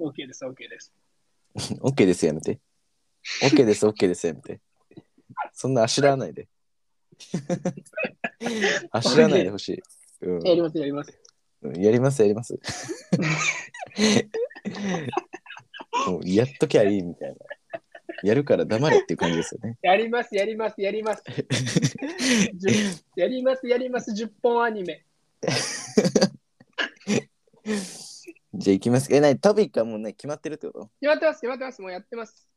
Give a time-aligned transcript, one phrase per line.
[0.00, 0.92] OK です、OK です。
[1.82, 2.58] OK ですやめて。
[3.42, 4.60] OK です、OK ですやめて。
[5.52, 6.48] そんなあしらわないで。
[8.90, 9.82] あしらわないでほしい。
[10.22, 11.18] うんやります、やります。
[11.62, 12.58] うんやります、やります。
[16.06, 17.36] もうやっときゃいいみたいな。
[18.22, 19.78] やるから黙れっていう感じですよね。
[19.82, 21.22] やります、やります、やります。
[21.24, 25.04] 10やります、やります、10本アニメ。
[28.52, 29.14] じゃあ行きます。
[29.14, 30.90] え、なにトピックはもうね、決まってるってこと？
[31.00, 32.48] 決まってます、決まってます、もうやってます。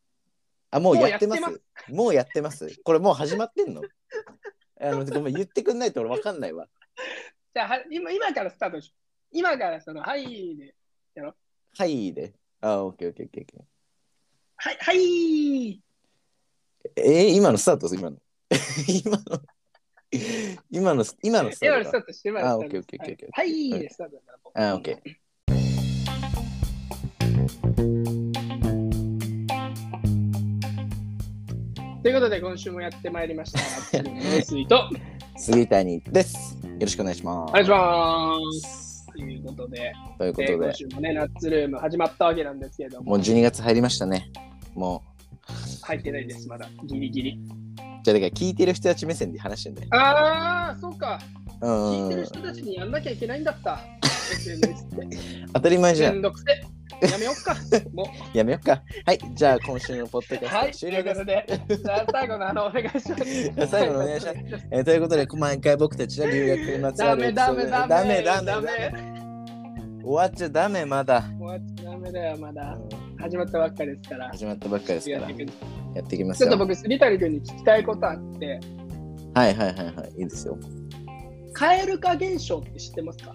[0.72, 1.62] あ、もうやってます？
[1.90, 2.68] もうやってます。
[2.84, 3.81] これもう始まってんの？
[4.82, 6.68] あのごめん、言ってくんないと俺わかんないわ。
[7.54, 9.38] じゃあ、は今今からスタートしよう。
[9.38, 10.76] 今からその、はいで。
[11.77, 12.34] はいで。
[12.62, 13.62] あ、オッケーオッケーオッケー。
[14.55, 15.82] はい、はい
[16.96, 18.18] えー、今のスタート今の。
[19.05, 19.41] 今の。
[20.70, 21.90] 今の、今のスタ今のートか。
[21.90, 24.21] スタートして、今のスタートあオッケーオッケーオッケーはい、はスタート。
[24.54, 25.23] あ、オッケー。
[32.04, 34.04] ということで、今週もやってまいりました。
[34.04, 34.90] ノスイと、
[35.37, 36.57] 杉谷です。
[36.62, 37.49] よろしくお願いします。
[37.49, 39.07] お願いします。
[39.07, 44.29] ということで、というこえーとで今、週もね、ナッツルーム始まったわけなんですけれども、もう12月入りましたね。
[44.76, 45.01] も
[45.84, 47.32] 入ってないです、まだ、ギリギリ。
[47.32, 47.35] う。
[48.04, 49.88] じゃあ、だから聞いてる人たち目線で話してんだよ。
[49.91, 51.21] あー、そうか。
[51.62, 52.26] う聞いてるん。
[52.26, 53.79] 人たちにやんなきゃいけないんだった。
[54.34, 55.07] SNS って。
[55.54, 56.17] 当たり前じめゃん。
[56.17, 56.45] んどくせ。
[57.12, 57.55] やめよっか。
[57.93, 58.37] もう。
[58.37, 58.82] やめよっか。
[59.05, 59.20] はい。
[59.34, 61.20] じゃあ、今週のポッドキャストはい、という終了です。
[61.20, 63.68] ことで、じゃあ最後のあの、お願いします。
[63.70, 64.38] 最後のお願いします
[64.72, 69.23] えーということで、毎回僕たちは留学にまつわダるメダメダメダメダメダダメメ
[70.03, 71.23] 終わっちゃダメ、まだ。
[71.40, 72.73] 終わっちゃダメだよ、まだ。
[72.73, 74.28] うん始まったばっかですから。
[74.31, 75.35] 始まったばっかりですからや
[76.01, 76.50] っていきますよ。
[76.50, 78.59] ちょっと僕、杉谷君に聞きたいことあって、
[79.34, 80.12] はいはいはいはい。
[80.17, 80.57] いいですよ。
[81.53, 83.34] 蛙化現象って知ってますか？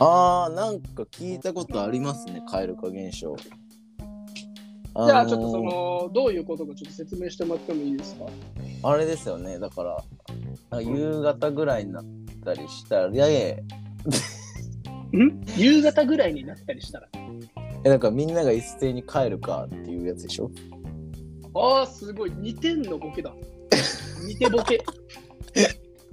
[0.00, 3.36] あー、なんか聞いたことありますね、蛙化現象。
[3.36, 8.26] じゃあ、ちょっとその、どういうことかちょっと説明してもらってもいいですか？
[8.84, 10.04] あれですよね、だから、
[10.70, 12.04] なんか夕方ぐらいになっ
[12.44, 13.54] たりしたら、いやいやい
[15.16, 15.44] ん？
[15.56, 17.08] 夕方ぐらいになったりしたら？
[17.84, 20.50] や、なんかみんなが一斉に帰るかっていうやつでしょ？
[21.54, 22.32] ああ、すごい。
[22.32, 23.32] 似てんのボケだ。
[24.26, 24.82] 似てボケ。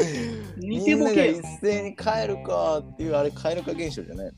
[0.57, 1.41] 似てボみんながケ一。
[1.61, 4.31] 斉に帰るかっていう、あれ、蛙化現象じゃない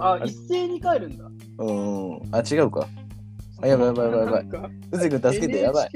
[0.00, 1.24] あ、一斉に帰るんだ。
[1.58, 2.34] のうん。
[2.34, 2.88] あ、違うか。
[3.60, 5.90] あやばいやばいやばいやばいうずくん助けて、やばい。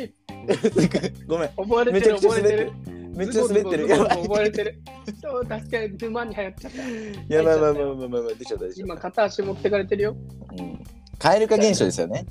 [1.29, 1.49] ごめん。
[1.51, 3.17] 覚えれめちゃくちゃてる覚えれてる滑ってる。。
[3.17, 3.89] めっちゃ滑ってる。
[3.89, 4.23] やばい。
[4.23, 4.83] 覚えれてる。
[5.23, 7.35] そう、確かに沼に流行っちゃった。
[7.35, 8.37] やばいやばいやばいやばいやばい。
[8.37, 8.97] 出ちゃった、今。
[8.97, 10.17] 片足持ってかれてるよ。
[10.59, 10.79] うん。
[11.19, 12.27] 蛙化現象ですよね。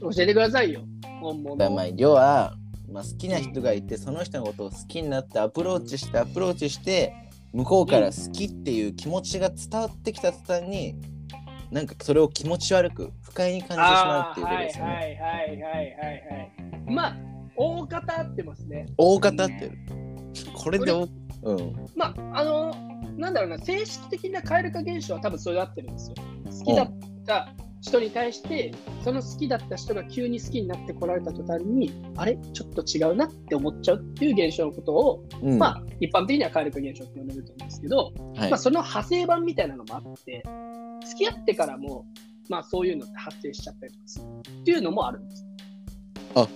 [0.00, 0.80] 教えてくださいよ。
[1.20, 1.56] 本物。
[1.56, 2.54] だまあ要は、
[2.94, 7.12] まあ、好きな人がいてその人のことを好きになってアプローチしてアプローチして
[7.52, 10.94] 向こうから好きっていう気持ちが伝わってきた途端に
[11.72, 14.92] なんかそれを気持ち悪く不快に感じてしまうっていうことですよね。
[14.92, 16.94] はいはいはいはいはいはい。
[16.94, 17.16] まあ、
[17.56, 18.86] 大方合ってますね。
[18.96, 19.78] 大方ってる。
[20.54, 21.08] これでお
[21.42, 21.88] うん。
[21.96, 22.76] まあ、あの、
[23.16, 26.14] なんだろうな、正式的な蛙化現象は多分それで合ってるんですよ。
[26.46, 26.92] 好きだっ
[27.26, 27.48] た
[27.86, 28.72] 人に対して、
[29.02, 32.38] その好きだった人が急に好きになってこられた途端に、あれ？
[32.54, 38.50] ちょっと違うなって思っちゃうっていう現象のことを、うん、まあ、一般的には蛙化現象って呼んでると思うんですけど、はい。
[38.50, 40.42] まあ、その派生版みたいなのもあって、
[41.06, 42.06] 付き合ってからも、
[42.48, 44.24] まあ、そういうのって発生しちゃったりとかする
[44.60, 45.46] っていうのもあるんです。
[46.36, 46.48] あ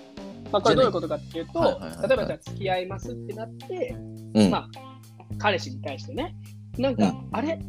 [0.51, 2.09] まあ、これどういうことかっていうと、はいはいはいはい。
[2.09, 3.97] 例えばじゃあ付き合いますってなって、
[4.35, 4.51] うん。
[4.51, 4.69] まあ、
[5.37, 6.35] 彼氏に対してね、
[6.79, 7.29] なんか、うん。
[7.33, 7.61] あれ？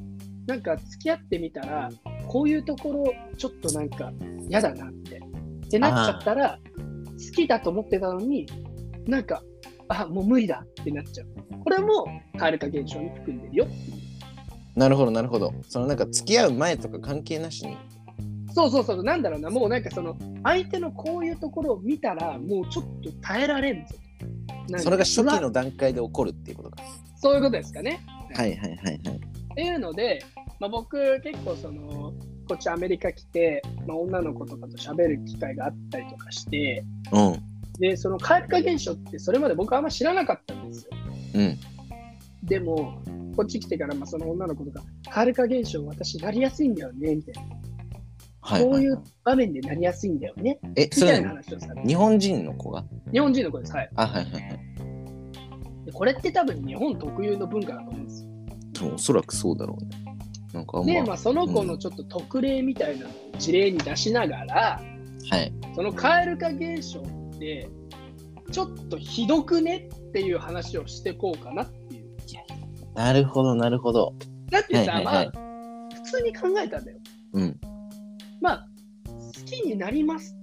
[0.48, 1.90] なんか付き合ってみたら、
[2.30, 4.14] こういうところちょっとなんか
[4.48, 5.18] 嫌だなって。
[5.18, 6.60] ってなっちゃったら、
[7.18, 8.48] 好きだと思ってたのに、
[9.08, 9.44] なんか、
[9.88, 11.28] あ、もう無理だってなっちゃう。
[11.64, 12.06] これも
[12.38, 13.68] 蛙化現象に含んでるよ。
[14.76, 15.54] なるほどなるほど。
[15.68, 17.76] そのなんか付き合う前とか関係なしに。
[18.54, 23.96] そうそうそう、なんだろうな、もうなんかその、相手のこういうところを見たら、もうちょっと耐えられんぞ。
[24.78, 26.84] それが初期の段階で起こるっていうことか。
[27.16, 28.02] そういうことですかね。
[28.36, 28.96] はいはいはいはい。
[28.96, 29.00] っ
[29.56, 30.24] ていうので、
[30.60, 32.09] まあ、僕結構その
[32.50, 37.40] こっちアメリカ来て、まあ、女の子とかと喋る機会があったりとかしてうん。
[37.80, 40.90] でその蛙化現象ってそれまで僕あんま知らなかったんですよ
[41.36, 41.60] うん。
[42.44, 43.02] でも
[43.38, 44.82] こっち来てからまあその女の子とか
[45.12, 47.56] 蛙化現象私なりやすいんだよねみたいな、
[48.42, 48.72] はい、はい。
[48.72, 52.84] こういう場面でなりやすいんだよねえ、みたいな話をされて日本人の子が？
[53.12, 54.60] 日本人の子ですはいあ、はいはいはい。
[55.86, 58.24] でこれって多分日本特有の文化だと思うんです
[58.84, 60.09] よおそらくそうだろうね。
[60.60, 64.82] なんかあんま、で、まあ、その子のちょっと特例みたいなのを事例に出しながら、
[65.30, 65.54] はい。
[65.76, 67.70] その蛙化現象って、
[68.52, 72.10] ちょっとひどくねっていう話をしてこうかなっていう。
[72.96, 74.14] なるほどなるほど。
[74.52, 75.42] だってさ、はいはいはいま
[75.92, 76.98] あ、普通に考えたんだよ。
[77.34, 77.60] うん。
[78.42, 78.68] まあ、
[79.08, 80.36] 好きになります。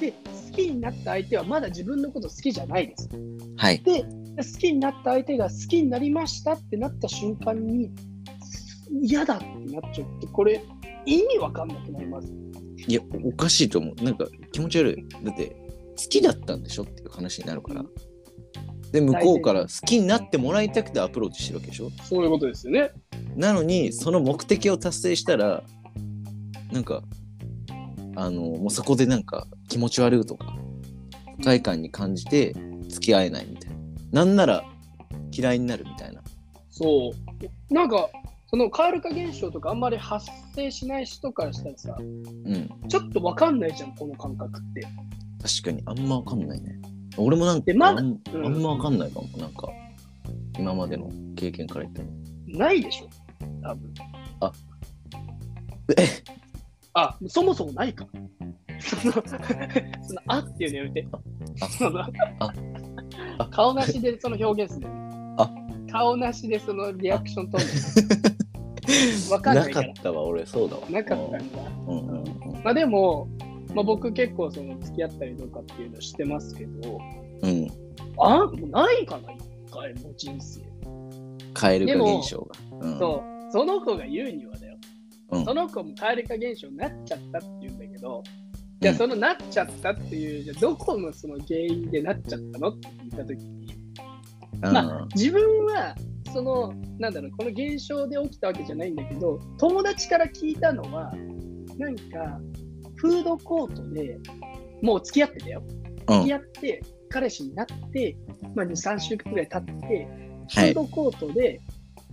[0.00, 3.08] で、好きになった相手はまだ自分のこと好きじゃないです。
[3.56, 3.78] はい。
[3.82, 7.92] で、好きになった相手が好きになりましたってなった瞬間に、
[9.00, 10.62] 嫌だってなっちゃうって、これ、
[11.06, 12.32] 意味わかんなくなります。
[12.86, 14.04] いや、おかしいと思う。
[14.04, 15.24] なんか気持ち悪い。
[15.24, 15.56] だって、
[15.96, 17.84] 好きだったんでしょっていう話になるから。
[18.92, 22.90] で、向こうから好きになってもらいたくてアプローチしてるわけでしょそういうことですよね。
[23.36, 25.64] なのに、その目的を達成したら、
[26.72, 27.02] なんか、
[28.14, 30.54] あの、もうそこでなんか気持ち悪いとか、
[31.38, 32.54] 不快感に感じて
[32.88, 34.24] 付き合えないみたいな。
[34.24, 34.64] なんなら
[35.32, 36.22] 嫌いになるみたいな。
[36.70, 37.12] そ
[37.70, 37.74] う。
[37.74, 38.10] なんか、
[38.54, 42.68] その蛙化現象とかあんまり発生しない人からしたらさ、うん。
[42.86, 44.82] ちょっとわかんないじゃん、この感覚って。
[45.42, 46.78] 確かに、あんまわかんないね。
[47.16, 49.28] 俺もなんか、でまだあんうんあんまわかんないかも。
[49.38, 49.70] なんか、
[50.58, 52.10] 今までの経験から言っても。
[52.46, 53.08] ないでしょ、
[53.62, 53.94] 多分。
[55.96, 56.06] え
[56.92, 58.06] あ、そもそもないか。
[58.80, 61.08] その、そのあっていうのやめて。
[61.58, 61.86] あそ
[63.38, 64.86] あ顔なしでその表現する。
[65.38, 65.50] あ
[65.90, 67.70] 顔なしでそのリアクション取る。
[69.30, 70.02] わかんないなかっ。
[70.02, 70.82] たわ、俺、そうだわ。
[70.90, 71.62] なかったんだ。
[71.86, 72.24] うんうんうん。
[72.62, 73.28] まあでも、
[73.74, 77.00] まあ、僕結構その付き合ったりとかっていうのしてますけど、
[77.42, 77.68] うん。
[78.18, 80.60] あもうないかな、一回も人生。
[81.54, 82.86] カエル化現象が。
[82.86, 84.76] うん、そう、その子が言うにはだよ。
[85.30, 88.22] うんその子も蛙化現象になっちゃったって言うんだけど、
[88.80, 93.61] じゃあうんそのなっちゃったっていう、じゃあどこのその原因でなっちゃったのって聞いたときに、うん
[94.60, 95.94] まあ自分は
[96.32, 101.12] その、なんだろう、この現象で起きたわけじゃないんだけど、友達から聞いたのは、
[101.78, 102.40] なんか、
[102.96, 104.18] フードコートで
[104.80, 105.62] もう付き合ってたよ。
[105.68, 108.16] うん付き合って、彼氏になって、
[108.54, 110.08] まあ、2、3週間くらい経って、
[110.54, 111.60] フはいードコートで、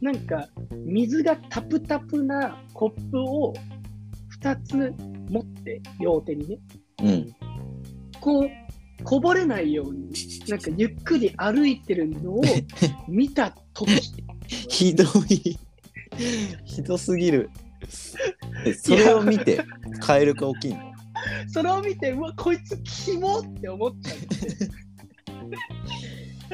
[0.02, 0.48] なんか、
[0.86, 3.54] 水がタプタプなコップを
[4.42, 4.94] 2つ
[5.32, 6.60] 持って、両手にね、
[7.04, 7.36] うん。
[8.22, 8.50] こう、
[9.04, 10.10] こぼれないように、
[10.48, 12.42] なんかゆっくり歩いてるのを
[13.08, 14.14] 見たとき、
[14.48, 15.58] ひどい。
[16.66, 17.50] ひどすぎる。
[18.66, 19.64] えそれを見て、
[20.02, 20.94] カエル化起きんの？
[21.48, 24.18] それを見て、うわ、こいつキモって思っちゃっ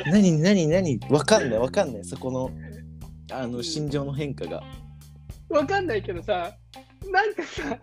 [0.06, 0.12] て。
[0.12, 1.00] 何何何？
[1.09, 2.06] わかんないわかんない。
[2.06, 2.51] そこの、
[3.31, 4.63] あの、心情の変化が。
[5.50, 6.56] わかんないけどさ、
[7.12, 7.80] なんかさ、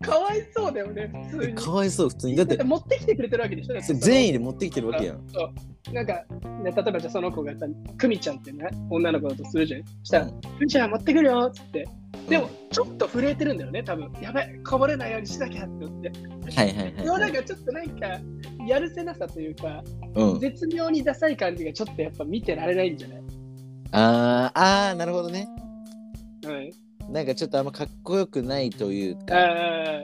[0.00, 1.54] かわいそうだよね、普通に。
[1.54, 2.36] かわいそう、普通に。
[2.36, 5.28] だってだって、持ってきてくれてるわけでしょ善意で持ってきてるわけやん。
[5.28, 5.44] そ
[5.90, 6.12] うなんか、
[6.62, 7.66] ね、例えばじゃあその子がさ、
[7.96, 9.84] クミちゃんってね、女の子だとするじゃん。
[9.84, 11.88] そしたら、うんクミちゃん持ってくるよっつって。
[12.28, 16.10] でも、ちょっと震えてるんだよね、多分やばい、こぼれないようにしなきゃって思って。
[16.54, 17.32] はいはいでもはい、はい。
[17.32, 18.20] なんかちょっとなんか、
[18.66, 19.82] やるせなさというか、
[20.14, 20.40] うん。
[20.40, 23.18] 絶妙にダサい感じがちょっとやっぱ見てられないんじゃない？
[23.92, 24.58] あー、
[24.90, 25.48] あー、なるほどね。
[26.44, 26.70] はい。
[27.10, 29.36] なんかちょっとあんまかっこよくないというか。
[29.36, 30.00] あ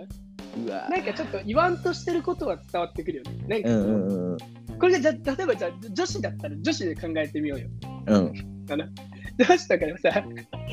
[0.56, 3.46] うわーなんかちょっと言わんとしてることは伝わってくるよね。
[3.48, 4.38] なんか、うんうんうんうん。
[4.78, 7.68] これがじゃあ例えばじゃあ女子だったら女子で考えてみようよ。
[8.06, 8.32] うん。
[8.66, 10.24] 女子とかでもさ、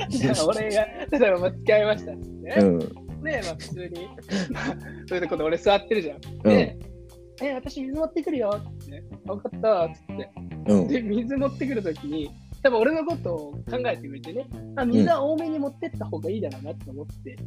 [0.09, 0.85] じゃあ俺が、
[1.19, 2.55] 例えばまあ付き合いましたっね？
[2.59, 2.79] うん。
[3.23, 4.07] ねまあ普通に、
[4.51, 4.65] まあ、
[5.07, 6.17] そういうとこで俺座ってるじゃん。
[6.17, 6.77] うんで、
[7.41, 10.29] え、私水持ってくるよって、分かったっつって。
[10.67, 10.87] うん。
[10.87, 12.29] で、水持ってくるときに、
[12.63, 17.37] 多分俺のことを考えてくれてね、あ、水は多めに持ってった方がいいだろうなって思って。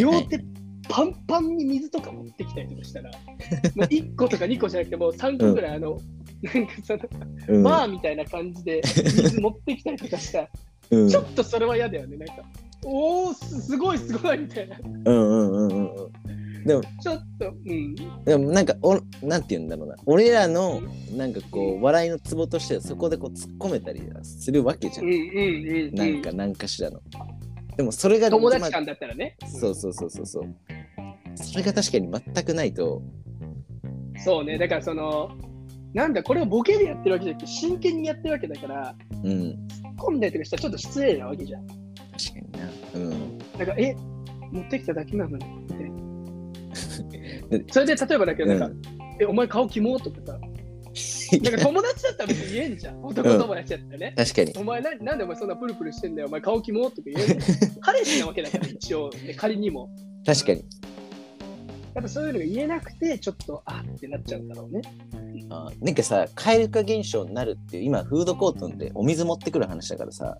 [0.00, 0.40] 両手
[0.88, 5.98] パンパンに水とか持ってきたりとかしたら、もう1個とか2個じゃなくて、もう3個ぐらい、あの、
[6.42, 7.00] なんかその、
[7.48, 10.48] うんバーみたいな感じで水持ってきたりとかしたら、
[10.90, 12.44] うんちょっとそれは嫌だよね、なんか。
[12.84, 14.76] おー、すすごいすごいみたいな。
[14.84, 16.12] うんうんうんうんうん。
[16.64, 17.94] でも、ちょっと、うん。
[18.24, 19.96] でもなんかお、なんて言うんだろうな。
[20.06, 20.80] 俺らの、
[21.14, 25.12] なんかこう、笑いのツボとしてはそこでこう突っ込めたりするわけじゃうんん。
[25.12, 25.18] うん
[25.88, 25.94] うん。
[25.94, 27.00] なんか、何かしらの。
[27.76, 29.36] でもそれが、友達ま間だったらね。
[29.42, 30.44] あそうそうそうそうそう。
[31.36, 33.02] それが確かに全くないと、
[34.24, 35.36] そうね、だからその、
[35.92, 41.66] なんだ、これをボケでやってるわけじゃなくて、真剣にやってるわけだから、うん、突っ込んだりとかしたらちょっと失礼なわけじゃん。
[41.66, 41.78] 確か
[42.40, 42.70] にな。
[42.94, 43.38] うん。
[43.58, 43.96] なんか、え、
[44.50, 46.03] 持ってきただけなのにみたいなで
[47.70, 48.76] それで例えばだけど、なんか、う
[49.20, 50.38] え、お前顔キモとかさ、
[51.42, 53.02] なんか友達だったら別に言えんじゃん。
[53.04, 54.14] 男友達だったらね。
[54.16, 54.52] 確かに。
[54.56, 57.38] お前ななんでお前そんなプルプルしてんだよ、お前顔キモとか言えんじゃん。
[57.80, 59.88] 彼氏なわけだから、一応、ね、仮にも。
[60.24, 60.64] 確かに。
[61.94, 64.82] やっぱそういうのが言えなくて、ちょっと、あってなっちゃうんだろうね。
[65.50, 70.38] あなんかさ、蛙化現象になるっていう、今、フードコートでお水持ってくる話だからさ、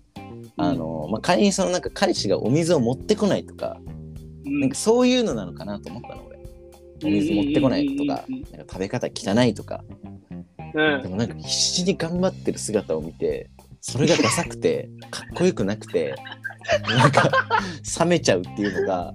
[0.57, 4.04] あの、まあ、仮にそのなんか彼氏がお水を持ってこないとか、うん
[4.45, 6.35] なんかそういうのなのかなと思ったの、俺。
[7.03, 9.83] お水持ってこないとか、うんなんか食べ方汚いとか、
[10.73, 11.01] うん。
[11.01, 13.49] でもなんか必死に頑張ってる姿を見て、
[13.81, 16.15] それがダサくて、かっこよくなくて、
[16.87, 17.29] なんか
[17.99, 19.13] 冷めちゃうっていうのが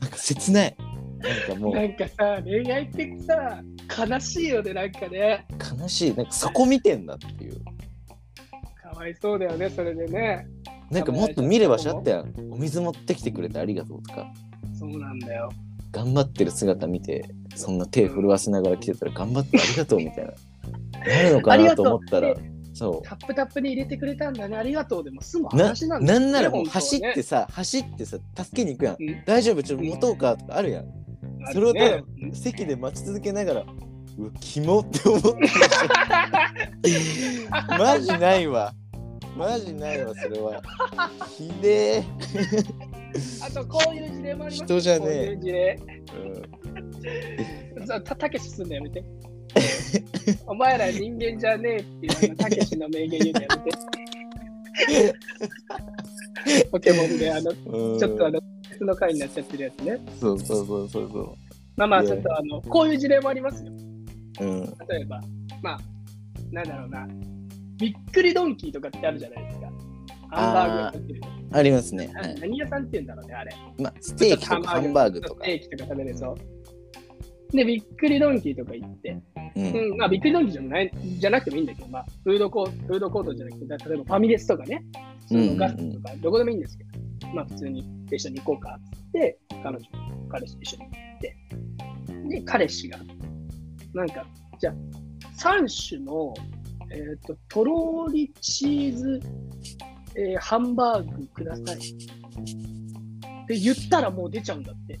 [0.00, 0.76] なんか切ない。
[1.18, 3.62] なんかもなうんかさ、恋愛ってさ、
[4.06, 5.46] 悲しいよね、なんかね。
[5.80, 6.14] 悲しい。
[6.14, 7.60] なんかそこ見てんだっていう。
[8.80, 10.46] かわいそうだよね、それでね。
[10.90, 12.34] なんかもっと見ればしあったやん。
[12.50, 14.26] お水持ってきてくれてありがとうとか。
[14.78, 15.50] そうなんだよ。
[15.92, 20.32] 頑張ってる姿見てそんな手震わせながら来てたら頑張ってありがとうみたいな。
[21.00, 22.34] なるのかなと思ったら
[22.74, 25.04] そタップタップに入れてくれたんだね、ありがとう。
[25.04, 28.96] でも済む話なんだよねなんならもう走ってさ走ってさ助けに行くやん。
[29.00, 29.24] うん。
[29.24, 30.84] 大丈夫ちょっと持とうかとかあるやん。
[30.84, 30.98] あるね
[31.52, 32.32] それをただうん。
[32.32, 33.64] 席で待ち続けながら
[34.18, 35.30] うわキモって思って
[37.78, 38.72] マジないわ
[39.38, 40.60] マジないわそれは
[41.36, 42.04] ひでえ、
[43.40, 45.80] あと、こういう事例もあります人じゃねえこういう事例。
[46.16, 49.02] うん たたけしすんのやめて。
[50.46, 53.78] お前ら人間じゃねえっていうたけしの名言言うのやめて。
[56.70, 59.98] ポケモンであの、うんちょっとあの、別の回になっちゃってるやつね。
[60.20, 61.36] そうそうそうそうそ
[61.76, 63.72] まあまあ、ちょっとあの、こういう事例もありますよ。
[64.40, 65.20] ううん例えば、
[65.62, 65.78] まあ、
[66.50, 67.08] なんだろうな、
[67.78, 69.70] びっくりドンキーとかってあるじゃないですか。
[70.30, 71.20] ハンバーグってる。
[71.50, 73.56] ありますね、はない何屋さんって言うんだろうね、あれ。
[73.78, 75.46] まあ、ステーキとかハンバーグとかス。
[75.46, 76.36] テーキとか食べれそう。
[77.56, 79.22] で、びっくりドンキーとか行って、
[79.56, 84.84] うんうん、まあ、びっくりドンキーじゃないじゃなくてもいいんだけど、まあ、フードコート、フードコートじゃなくて、例えばファミレスとかね、
[85.26, 89.78] そのガストとか、どこでもいいんですけど、まあ、普通に一緒に行こうかって、彼女、
[90.28, 91.36] 彼氏と一緒に行って、
[92.28, 92.98] で、彼氏が、
[93.94, 94.26] なんか、
[94.58, 94.74] じゃあ、
[95.38, 96.34] 3種の、
[96.90, 99.20] えっ、と、とろーりチーズ、
[100.16, 101.76] えーハンバーグください。
[101.76, 101.78] っ
[103.46, 104.98] て言ったらもう出ちゃうんだって。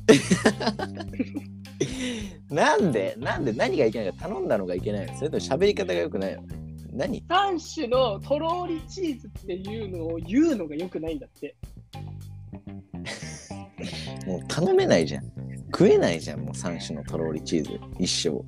[2.50, 5.14] なんでなんで何がいけないか頼んだのがいけないの？
[5.16, 6.42] それとも喋り方が良くないの？
[6.92, 11.54] 何？3種のとろーりチーズっていうのを言うのが良くないんだって。
[14.26, 15.24] もう頼めないじゃん
[15.66, 18.42] 食えないじゃんもう3種のとろりチーズ一生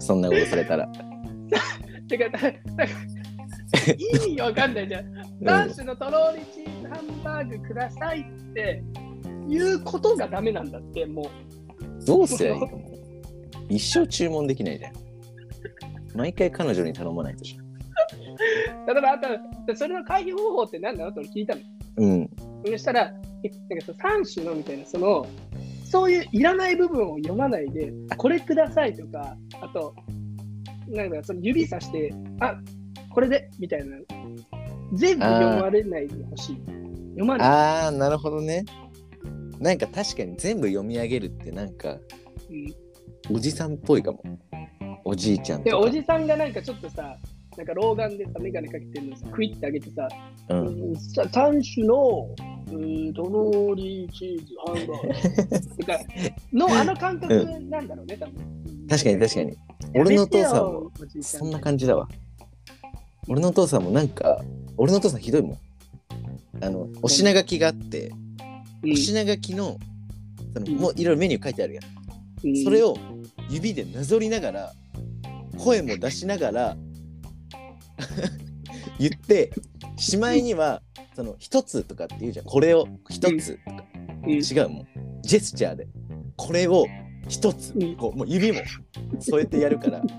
[0.00, 0.90] そんなことされたら
[2.10, 2.86] てか、だだ から
[3.94, 5.04] 意味がわかんないじゃん。
[5.40, 8.82] 3種のとろーりチーズハンバーグくださいって
[9.48, 12.04] いうことがダメなんだって、もう。
[12.04, 13.00] どうすりゃいいのもう
[13.68, 14.92] 一生注文できないじゃん
[16.16, 21.10] 毎回彼女に頼まないとじ例えば、あと、それの回避方法って何なの？
[21.10, 21.60] って俺聞いたの？
[21.98, 22.30] うん
[22.66, 23.12] そしたら、
[23.42, 25.26] えなんかその3種のみたいな、その、
[25.84, 29.94] そういういらない部分を読まないで、これくださいとか、あと、
[30.90, 32.56] なんかその指さして、あ
[33.10, 33.96] これでみたいな、
[34.94, 36.56] 全部読まれないでほしい。
[37.10, 37.48] 読まない。
[37.48, 38.64] ああなるほどね。
[39.58, 41.98] なんか確かに全部読み上げるってなんか
[42.50, 44.22] うん、おじさんっぽいかも。
[45.04, 45.86] おじいちゃんで、とか。
[45.86, 47.16] おじさんがなんかちょっとさ、
[47.56, 50.08] なんか老眼でさ、眼鏡かけてるのさ、クイッてあげてさ、
[50.48, 50.66] うん。
[50.66, 52.28] うんさ3種の、
[52.70, 55.76] うん、とろーりチーズ、ハンバーグ。
[55.78, 55.98] とか
[56.52, 57.34] のあの感覚
[57.68, 58.79] なんだろうね、多分。
[58.90, 59.56] 確かに確かに。
[59.94, 60.90] 俺のお父さんも
[61.22, 62.08] そんな感じだわ。
[63.28, 64.42] 俺のお父さんもなんか
[64.76, 65.58] 俺のお父さんひどいもん。
[66.64, 68.10] あのお品書きがあって
[68.82, 69.78] じお品書きの
[70.52, 70.76] そのうん。
[70.76, 72.64] もういろいろメニュー書いてあるやん。
[72.64, 72.96] それを
[73.48, 74.72] 指でなぞりながら
[75.56, 76.76] 声も出しながら
[78.98, 79.52] 言って
[79.96, 80.82] しまいには
[81.14, 82.46] その一つとかって言うじゃん。
[82.46, 83.84] これを一つとか。
[84.24, 84.86] うん、違うもん。
[85.22, 85.86] ジェスチャーで。
[86.36, 86.86] これを
[87.30, 88.60] 一つうんこうもう指も
[89.20, 90.02] 添えてやるから。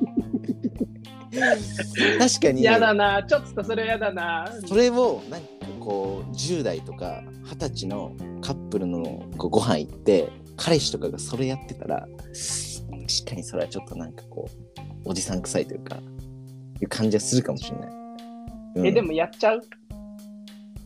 [2.19, 2.63] 確かに。
[2.63, 4.51] やだな、ちょっとそれやだな。
[4.65, 5.47] それをなんか
[5.79, 14.49] こう10代とか20歳のカップルのこうご飯行って彼氏とかがそれやってたら確かにそれはちょっとなんかこ
[15.05, 15.97] うおじさん臭いというか
[16.81, 17.89] いう感じはするかもしれない。
[18.75, 18.87] うん。
[18.87, 19.61] え、でもやっちゃう？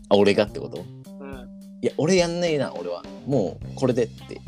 [0.10, 0.84] あ俺がってこと？
[1.20, 1.50] うん。
[1.82, 3.04] いや俺やんないな俺は。
[3.26, 4.40] もうこれでって、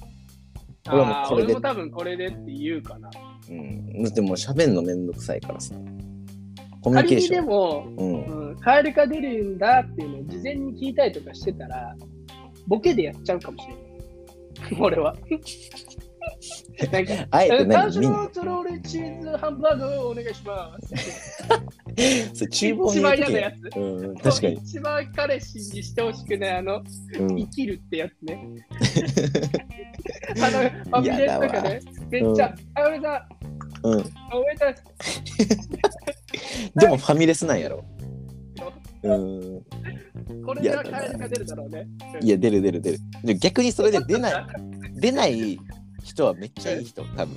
[0.90, 3.10] 俺はもこれで俺も多分これでって言うかな。
[3.50, 5.74] うん、だってもう喋んのめんどくさいからさ
[6.82, 11.96] コミュニケ仮にでーション、も、うん、うん、カエルが出るんだっていうのを事前に聞いたりとかしてたら、
[12.68, 13.88] ボケでやっちゃうかもしれない。
[14.80, 15.16] 俺は。
[17.32, 20.94] あえて最初何みんのトロールチーズハンバーグをお願いします。
[22.34, 23.76] それ厨房に一番嫌なやつ。
[23.76, 26.84] うん、確かに、一番彼氏にしてほしくない、あの、
[27.20, 28.40] うん生きるってやつね。
[30.40, 31.80] あの、ファミレスとかね、
[32.12, 33.28] めっちゃ、あ、俺さ、
[33.84, 34.66] うん、おめでと
[36.76, 37.84] うでもファミレスなんやろ。
[39.04, 39.64] うん。
[40.46, 41.88] これがカエルが出るだろうね。
[42.22, 43.00] いや、出る出る出る。
[43.24, 44.46] で逆にそれで出ない、
[45.00, 45.60] 出ない
[46.04, 47.36] 人はめっちゃいい人、多分。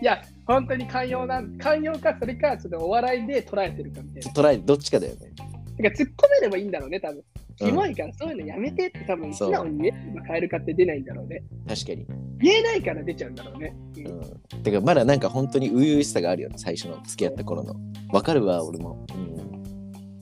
[0.00, 4.32] いや、本当に寛容なん、寛容か、それか、ちょっとお笑いで捉えてるかみたいな。
[4.32, 5.32] トライ、どっちかだよね。
[5.76, 7.22] てか、突っ込めればいいんだろうね、多分。
[7.56, 11.42] キモいからそういうのやめてって多分素直に言えばカエル化って出ないんだろうね。
[11.68, 12.06] 確かに。
[12.40, 13.76] 言えないから出ちゃうんだろうね。
[13.98, 14.62] うんうん。
[14.62, 17.76] てか、まだなんか本当に初々しさがあるよね、最初の付き合った頃の。
[18.12, 19.04] わかるわ、俺も。
[19.14, 19.62] うん。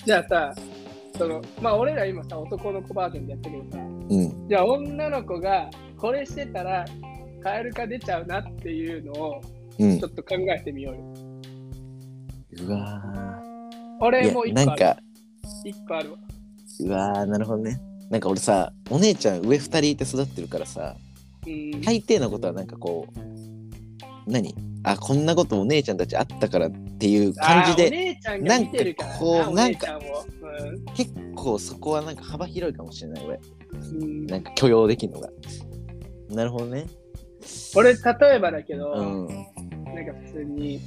[0.05, 0.55] じゃあさ、
[1.17, 4.49] そのまあ俺ら今さ男の子バージョンでやってるけどさ、うん。
[4.49, 6.85] じゃあ女の子がこれしてたら
[7.43, 9.41] カエル化出ちゃうなっていうのを
[9.85, 10.09] うんちょ。
[10.09, 11.01] っと考えてみようよ。
[12.67, 14.05] うわー。
[14.05, 14.67] 俺もうい一個ある。
[14.67, 14.97] やなんか、
[15.65, 16.19] 一個あるわ。
[16.81, 17.81] うわー、なるほどね。
[18.11, 20.97] なんか俺さ、お姉ちゃん上二人いて育ってるからさ、
[21.47, 21.81] うん。
[21.83, 24.55] 大抵のことはなんかこう、何？
[24.83, 30.01] あ、こんなことお姉ちゃんたちあったからっていう感じあーおで、姉ちゃんが見てるからなんかこうお姉ちゃんを。
[30.95, 33.41] 結構そこはなんか幅広いかもしれない、俺。
[33.73, 35.29] うんなんか許容できるのが。
[36.31, 36.87] なるほどね。
[37.75, 37.99] 俺、例
[38.37, 39.47] えばだけど、うん。
[40.01, 40.81] なんか普通に、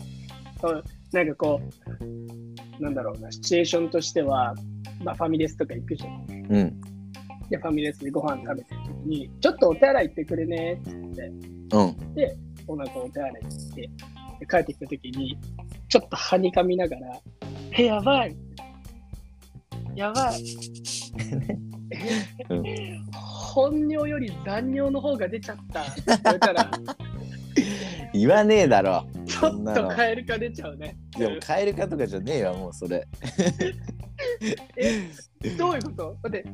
[1.11, 1.61] なんかこ
[2.79, 4.55] う、なんだろうな、シチュエーションとしては、
[5.03, 6.25] まあ、ファミレスとか行くじゃん。
[6.49, 6.81] うん。
[7.49, 11.27] で、ファミレスでご飯食べてるときに、ちょっとお手洗い行ってくれねって言って、
[11.71, 11.95] うん。
[12.65, 13.81] 女の子お手洗い行って、
[14.39, 15.37] で帰ってきたときに、
[15.89, 17.19] ちょっとはにかみながら、
[17.77, 18.35] え、やばい
[19.95, 20.43] やばい、
[22.49, 22.63] うん
[23.53, 26.71] 本尿より残尿の方が出ちゃったって言われたら、
[28.13, 29.05] 言わねえだろ。
[29.25, 30.97] ちょっとカエル化出ちゃうね。
[31.17, 33.07] でもカエル化とかじゃねえわ、もうそれ。
[34.77, 35.01] え、
[35.57, 36.17] どういうこと？
[36.23, 36.45] だって、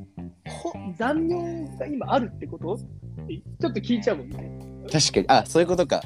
[0.48, 2.74] ほ残尿が今あるってこと？
[2.74, 2.78] っ
[3.28, 4.52] てちょっと聞いちゃうもんね。
[4.92, 5.26] 確かに。
[5.28, 6.02] あ、そういうことか。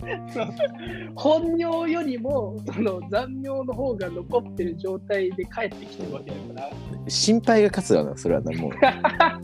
[1.16, 7.10] 本尿よりもその残尿の方が残ってる状態で帰ってきてるわけだから。
[7.10, 8.70] 心配が勝つわな、それはな、も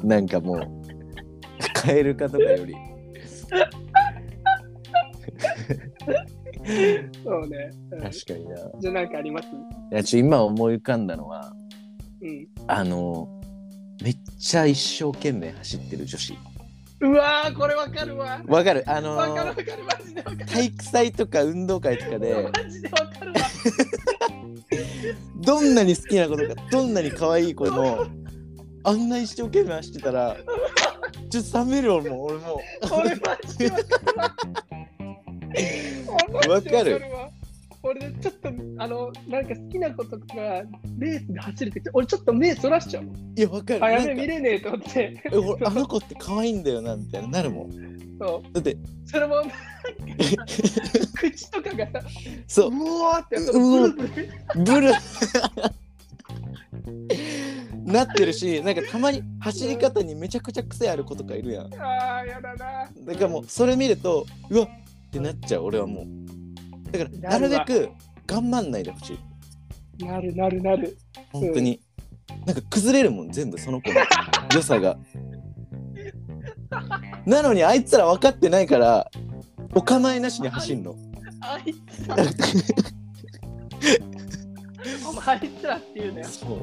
[0.02, 0.06] う。
[0.06, 0.60] なんかもう、
[1.74, 2.74] カエル化とかより。
[7.24, 7.70] そうね。
[7.92, 8.54] うん確かにな。
[8.54, 9.48] いじゃあなんかあります？
[9.90, 11.52] や、ちょ、今思い浮かんだのは、
[12.22, 12.46] うん。
[12.66, 13.28] あの、
[14.02, 16.34] めっちゃ一生懸命走ってる女子。
[17.00, 18.40] うわー、これわかるわ。
[18.46, 18.82] わかる？
[18.86, 20.46] あのわかるわかる、マジでわかる。
[20.46, 23.40] 体育祭とか運動会とかで、マジでわかるわ。
[25.44, 28.06] どんなに好きな子とか、どんなに可愛い子でも、
[28.84, 30.36] あんな一生懸命走ってたら、
[31.30, 32.60] ちょっと冷めるよ、もう、俺も
[32.98, 34.36] 俺マジでわかるわ。
[36.48, 37.30] わかるわ
[37.82, 40.64] 俺ちょっとあのなんか好きな子とかが
[40.98, 43.04] レースで走れてて俺ちょっと目そらしちゃう。
[43.36, 43.84] いや、わかる。
[43.84, 45.22] あやべなんか見れねえと思って。
[45.24, 47.70] え俺あの子って可愛いんだよな、みたいな、なるもん。
[48.18, 49.42] そうだって、それも
[51.14, 52.08] 口とかがさ
[52.48, 53.36] そうう、わーって
[54.56, 54.92] ブル
[57.84, 61.66] なってるし、なんかたまに走り方にめちゃくちゃ癖ある子とかいるやん。
[61.74, 62.88] あーやだな。
[63.04, 64.68] だからもう、それ見ると、うわっ
[65.16, 66.92] ってなっちゃう、俺はもう。
[66.92, 67.90] だから、なるべく
[68.26, 69.18] 頑張んないでほし
[69.98, 70.04] い。
[70.04, 70.96] なるなるなる。
[71.32, 71.80] 本当に。
[72.44, 74.00] なんか崩れるもん、全部その子の
[74.54, 74.98] 良さが。
[77.24, 79.10] なのにあいつら分かってないから、
[79.74, 80.94] お構いなしに走んの。
[81.40, 82.16] あいつら、
[85.08, 86.24] お前あいつらっていうね。
[86.24, 86.62] そう。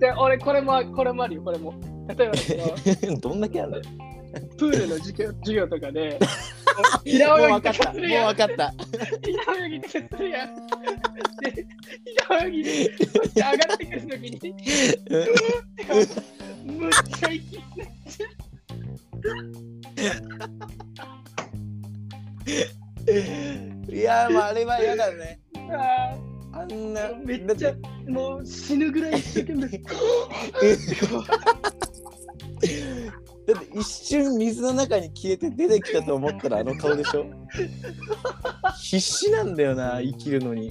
[0.00, 1.74] で俺これもこれもあるよこれも。
[2.08, 3.84] 例えばど どんだけあるんだよ。
[4.56, 6.26] プールの授業授業とかでも
[7.04, 8.74] 平う泳ぎと分かっるやん分かった。
[9.22, 10.54] 平泳ぎとかするやん。
[10.54, 10.62] で
[12.28, 14.40] 平泳ぎでこうやって上がってくるときに、
[16.64, 17.58] むっちゃ息
[23.90, 25.40] いやー、まあ、あれは嫌だね。
[25.70, 26.16] あ
[26.52, 27.00] あんな。
[27.02, 27.74] ーめっちゃ
[28.08, 29.68] もう死ぬぐらい一生懸命。
[33.48, 37.24] だって一瞬水の中に消えて出てきたと思ったらあの顔でしょ？
[38.78, 40.70] 必死なんだよな生きるのに。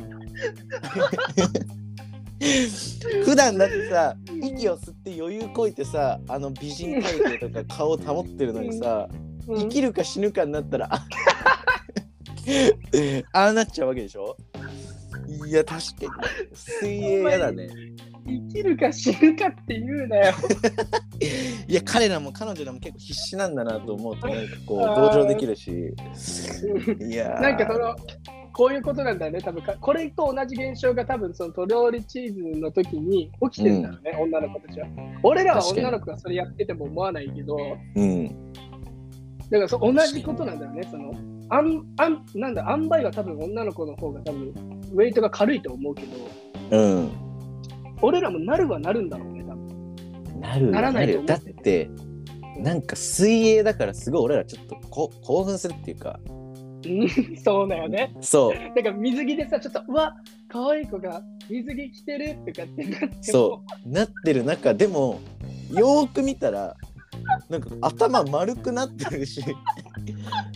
[3.25, 9.07] 普段だってさ息を吸って余裕こいてさあの美人体型とか顔を保ってるのにさ
[9.47, 11.03] 生きるか死ぬかになったらあ
[13.33, 14.37] ああなっちゃうわけでしょ？
[15.47, 16.09] いや確かに。
[16.53, 17.69] 水泳嫌だね
[18.27, 20.33] 生きるか死ぬかって言うなよ。
[21.67, 25.71] いや彼らも彼女らも結構必死なんだなと思うとなんかこう同情できるし。
[25.71, 27.41] いやー。
[27.41, 27.95] なんかその
[28.57, 34.87] こういうことなんだよね、多分かこれと同じ現象が多分そのトローリチーズの時に起きてるんだろうね、女の子たちは。
[35.21, 37.55] 俺らは女の子がそれやってても思わないけど、
[37.95, 38.51] うん。
[39.51, 41.13] だからそ同じことなんだよね、その
[41.49, 44.53] あんあんなんだ、塩梅は多分女の子の方が多分
[44.93, 46.01] ウェイトが軽いと思うけ
[46.71, 47.26] ど、うん
[48.01, 50.39] 俺らもなるはなるんだろうね、多分。
[50.39, 51.89] なるならないとるだってて
[52.59, 56.19] なんか水泳だからすごい俺らちょっとこ興奮するっていうか。
[56.29, 58.15] うんそうだよね。
[58.21, 58.53] そう。
[58.53, 60.15] なんか水着でさ、ちょっと、うわ、
[60.47, 63.11] 可愛い子が水着着てるとかってなっても。
[63.21, 63.89] そう。
[63.89, 65.19] なってる中でも
[65.71, 66.75] よーく見たら
[67.49, 69.43] なんか頭丸くなってるし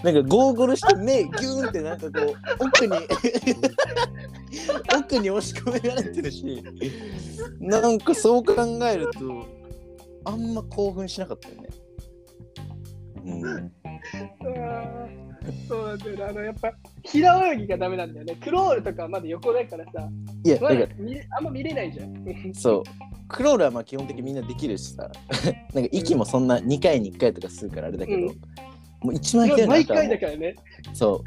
[0.04, 2.94] なんかゴーグルして目ギューンってなんかこう奥に
[4.98, 6.64] 奥に押し込められてるし
[7.60, 9.46] なんかそう考えると
[10.26, 11.70] あんま興奮しなかったよね。
[13.24, 13.72] うん、
[15.68, 16.24] そうなんだよね。
[16.24, 16.72] あの、やっぱ、
[17.04, 18.36] 平泳ぎがダメなんだよね。
[18.36, 20.10] クロールとかはまだ横だからさ、
[20.44, 22.14] いやだからまだ見れあんま見れないじゃん。
[22.54, 22.84] そう
[23.32, 25.10] クロールはまあ基本的にみんなできるしさ
[25.74, 28.42] なんか息もそんな2回に1回とかするからあれだけど、うん
[29.02, 30.56] もう一番ひどいのは毎回だからね。
[30.94, 31.20] そう。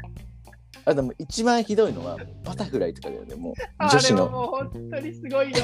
[0.87, 4.29] あともう一番ひどいのはバタフライとかだよね、もうあ女子の。
[4.29, 5.57] もう本当にすごいよ。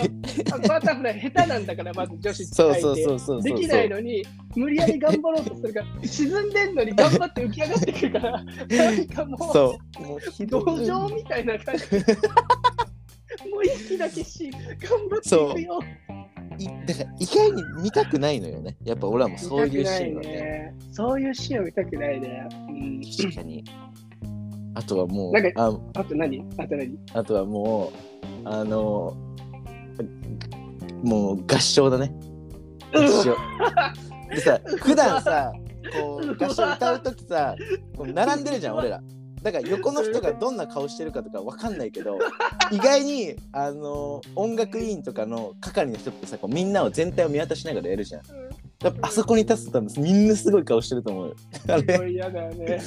[0.52, 3.42] あバタフライ下手なんだから、まず女子ってそうそうそうそう。
[3.44, 10.02] できないのに、無理やり頑張ろうとするから、沈んでんのに頑張って浮き上がってくるから、なんかもう、そう。
[10.02, 10.86] もうひ土どい。
[10.88, 11.84] 壌みたいな感じ。
[13.48, 14.60] もう息だけし、頑
[15.08, 15.80] 張っていくよ。
[16.64, 18.76] いだから意外に見たくないのよね。
[18.84, 20.30] やっぱ俺はもうそういうシーンはね。
[20.30, 20.76] ね。
[20.92, 22.48] そういうシーンを見たくないね。
[22.52, 23.64] うん、確かに。
[24.74, 26.46] あとはもうなんかあ、あと何？
[26.58, 26.98] あと何？
[27.14, 27.92] あとはも
[28.46, 29.16] う、あの、
[31.04, 32.14] もう合唱だね。
[32.94, 33.36] 合唱。
[34.30, 35.52] でさ、普段さ、
[36.00, 37.56] こう合唱歌うときさ、
[37.98, 39.02] こう並んでるじゃん、俺ら。
[39.42, 42.20] だから横の人がどんな顔してるかとかわかんないけど、
[42.72, 48.22] 意外にあの音楽委員とかの係の人ってさ、こうみんなを全体を見渡しながらやるじゃん。
[48.84, 51.36] やっぱあそこに立つと多分みんなすごい顔してると思うよ。
[51.68, 52.82] あれ、すごい嫌だよね。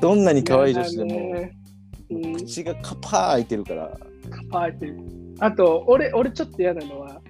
[0.00, 1.56] どんなに可愛い女子でも、ね
[2.10, 3.98] うん口がカパー開いてるから。
[4.30, 4.96] カパーってる
[5.40, 7.20] あと、俺、俺ちょっと嫌なのは、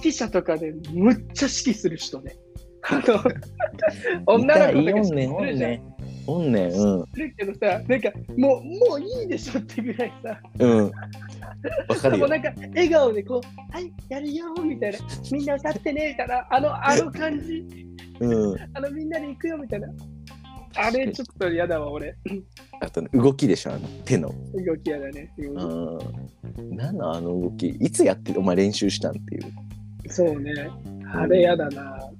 [0.00, 2.36] 指揮者とかでむっちゃ指揮する人ね。
[2.82, 3.22] あの、
[4.26, 5.70] 女の子とか指揮するじゃん。
[5.70, 5.93] んねん。
[6.26, 7.06] おんねん、うん。
[7.12, 10.84] するけどさ、なんか、もう、もういいでしょってぐらいさ、うん。
[10.86, 10.90] わ
[12.00, 12.28] かるよ。
[12.28, 14.98] なんか、笑顔でこう、はい、やるよみたいな、
[15.30, 17.64] みんな歌ってねみたいな、あの、あの感じ、
[18.20, 18.56] うん。
[18.74, 19.88] あの、みんなで行くよみたいな。
[20.76, 22.16] あれ、ちょっと嫌だわ、俺。
[22.80, 24.28] あと、動きでしょ、あの手の。
[24.28, 25.32] 動き嫌だね。
[25.38, 25.98] うん
[26.58, 26.76] うん。
[26.76, 29.42] なんのあの動き、いつやってお前練習したんっていう。
[30.08, 30.52] そうね。
[31.12, 32.10] あれやだな。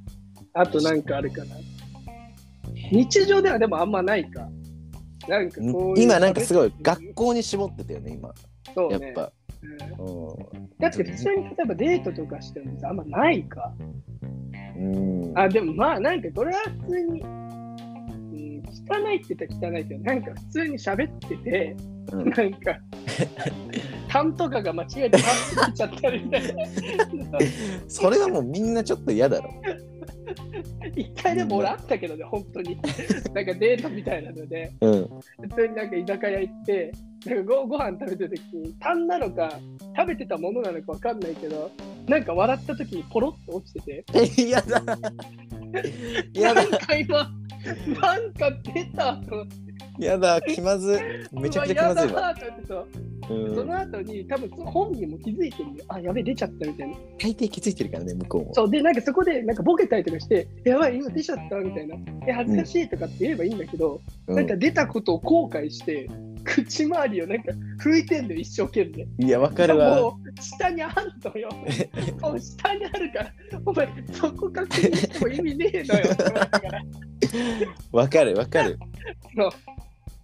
[0.55, 1.57] あとなんかあるかな。
[2.95, 4.49] 日常ではでもあんまないか。
[5.29, 8.33] なんかこういう今なんかすごいうん学校に絞ってたよね、今。
[8.75, 9.23] そうねやっぱ。
[9.23, 9.35] うん
[10.33, 10.37] う
[10.79, 13.73] だって普通に例えばデートとかしてもさあんまないか。
[14.79, 15.29] ん。
[15.29, 15.39] うん。
[15.39, 17.65] あ、でもまあなんかこれは普通に、うん、
[18.91, 21.77] 汚いって言ったら汚いけど、なんか普通に喋ってて、
[22.13, 22.79] うんなんか、
[24.09, 26.65] 痰とかが間違えて痰ついちゃったりみたいな。
[27.89, 29.51] それはもうみんなちょっと嫌だろ。
[30.97, 32.77] 一回でも俺あったけどね、本当に。
[33.35, 35.09] なんかデートみたいなので、うん。
[35.41, 36.93] 普通になんか居酒屋行って、
[37.27, 39.59] なんかごご飯食べてる時に、痰なのか、
[39.97, 41.71] 食べてたものなのかわかんないけど、
[42.07, 44.05] なんか笑った時にポロッと落ちてて、
[44.43, 44.83] 嫌だ。
[46.33, 46.81] 嫌だなん。
[46.81, 47.31] か今、
[48.01, 49.64] なんか出たと思って、
[49.99, 50.41] 嫌だ。
[50.41, 51.41] 気まずい。
[51.41, 52.35] めちゃくちゃ気まずいうわ。
[52.67, 52.89] そう
[53.31, 56.97] うんその後に、多分その本人も気づいてるんで、あ、やべえ、出ちゃったみたいな。
[57.19, 58.55] 大抵気づいてるからね、向こうも。
[58.55, 61.97] そう、で、なんかそこで、なんかボケたりとかして、やばい、今出ちゃったみたいな。
[62.27, 66.09] え、恥ずかしいとかって言えばいいんだけど、うんなんか出たことを後悔して、
[66.45, 67.53] 口周りをなんか
[67.83, 69.27] 拭いてんの、一生懸命。
[69.27, 69.97] いや、わかるわ。
[69.97, 71.49] もう下にあんのよ。
[72.21, 73.33] もう下にあるから、
[73.65, 76.07] お前、そこ確認しても意味ねえのよ。
[77.93, 78.79] わかるわかる。
[79.37, 79.51] そう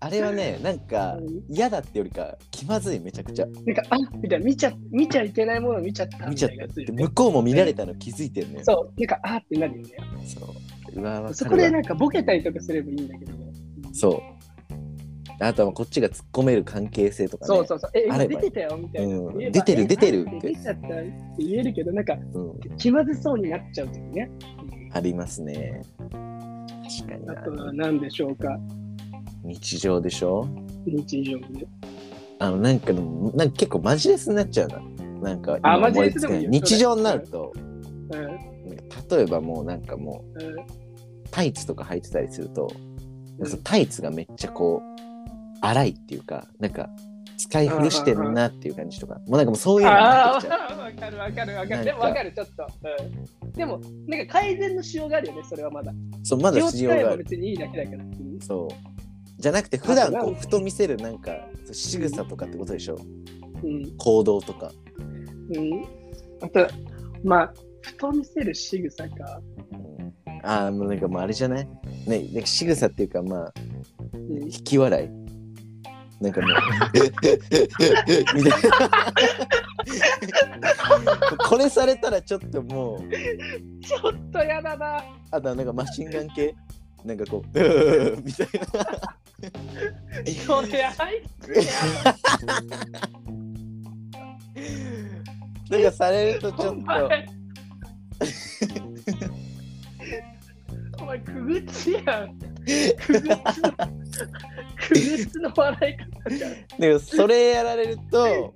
[0.00, 3.46] あれはね、 なんかうん嫌だってよりか気まずいめちゃくちゃ。
[3.46, 8.64] なんか、あみたいな、見ちゃ見ちゃいけないもの見ちゃったみ見ちゃった向こうも見られたの気づいてるのよ。
[8.64, 9.90] そう、なんか、あってなるよね。
[10.24, 11.00] そう。
[11.00, 11.44] うわ、そ。
[11.44, 13.38] こでなんかボケたりとかすればいいんだけどね。
[13.92, 14.40] そう。
[15.42, 17.46] あとはこっちが突っ込める関係性とかね。
[17.46, 17.90] そうそうそう。
[17.94, 19.16] え、出てたよみたいな。
[19.16, 22.76] うん出てるえ出てるなんで出ちゃったって言えるけど、なんかうん。
[22.76, 24.30] 気まずそうになっちゃうというね。
[24.92, 25.82] ありますね。
[25.98, 28.58] 確かにあなとは何でしょうか、
[29.44, 30.46] 日常でしょ？
[30.86, 31.66] 日常で。
[32.38, 34.80] あの、なんかでも、なんか結構マジレスになっちゃうな。
[35.20, 38.50] なんかあ今思いつマジレスでもいい日常になると、うん
[39.10, 40.56] 例えばもうなんかもう、うん
[41.30, 42.72] タイツとか履いてたりすると、
[43.38, 45.00] うんタイツがめっちゃこう
[45.60, 46.88] 荒いっていうかなんか
[47.36, 51.84] 使い古してるなっていう感じとかもうなんかもうそういうのになあってきちゃうあ、わかるわかるわかる。
[51.84, 52.66] でもわかる、ちょっと。
[53.42, 55.92] うんでも、なんか改善のしようがあるよね、それはまだ。
[56.22, 58.04] そうまだ気を必要がある別にいいだけだから。
[58.04, 58.99] うんそう
[59.40, 61.32] じゃなくて普段こうふと見せるなんか
[61.72, 62.98] 仕草とかってことでしょ？
[63.62, 63.96] うん。
[63.96, 64.70] 行動とか、
[65.54, 65.84] うん。
[66.42, 66.68] あと、
[67.24, 69.40] まあ、ふと見せる仕草か。
[69.72, 71.66] うん、ああもうなんかもうあれじゃない？
[72.06, 73.52] ねなんか仕草っていうかまあ
[74.12, 74.42] うん。
[74.44, 75.08] 引き笑い。
[76.22, 76.50] なんかもう
[78.36, 78.68] みたいな。
[81.48, 83.00] これされたらちょっともう
[83.82, 85.02] ちょっとやだな。
[85.30, 86.54] あとはなんかマシンガン系？
[87.06, 87.46] なんかこう
[88.22, 88.48] みたい
[90.46, 91.54] それ入って
[95.70, 97.28] ななんかされるとちょっおと前。
[101.00, 102.38] お前、くぐちやん。
[102.38, 103.38] くぐちの、
[104.78, 106.52] くぐちの笑い方じゃん。
[106.78, 108.54] でもそれやられると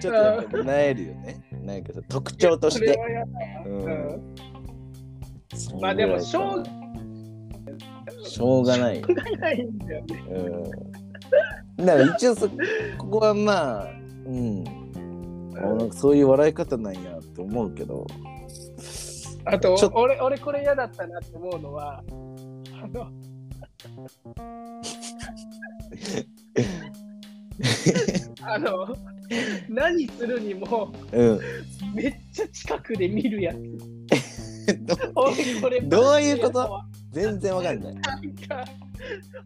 [0.00, 2.98] ちょっとなんかなえるよねなんか特徴として
[3.66, 4.34] うんうん
[5.54, 6.18] そんまあでも、
[8.24, 9.00] しぐょうらい。
[9.00, 10.24] かしょうがないがないんだよね。
[10.30, 11.84] うん。
[11.86, 12.48] だから一応そ
[12.98, 13.84] ここはまあ
[14.26, 14.64] うん。
[15.56, 18.06] あなんかそういう笑い方なんやって思うけど。
[19.44, 22.02] あと俺、俺これ嫌だったなって思うのは、
[22.80, 23.08] あの、
[28.42, 28.96] あの、
[29.68, 31.40] 何するにも、うん。
[31.94, 33.58] めっちゃ近くで見るやつ。
[35.88, 36.80] どういうこと？
[37.12, 38.02] 全然わかんないなん
[38.36, 38.64] か、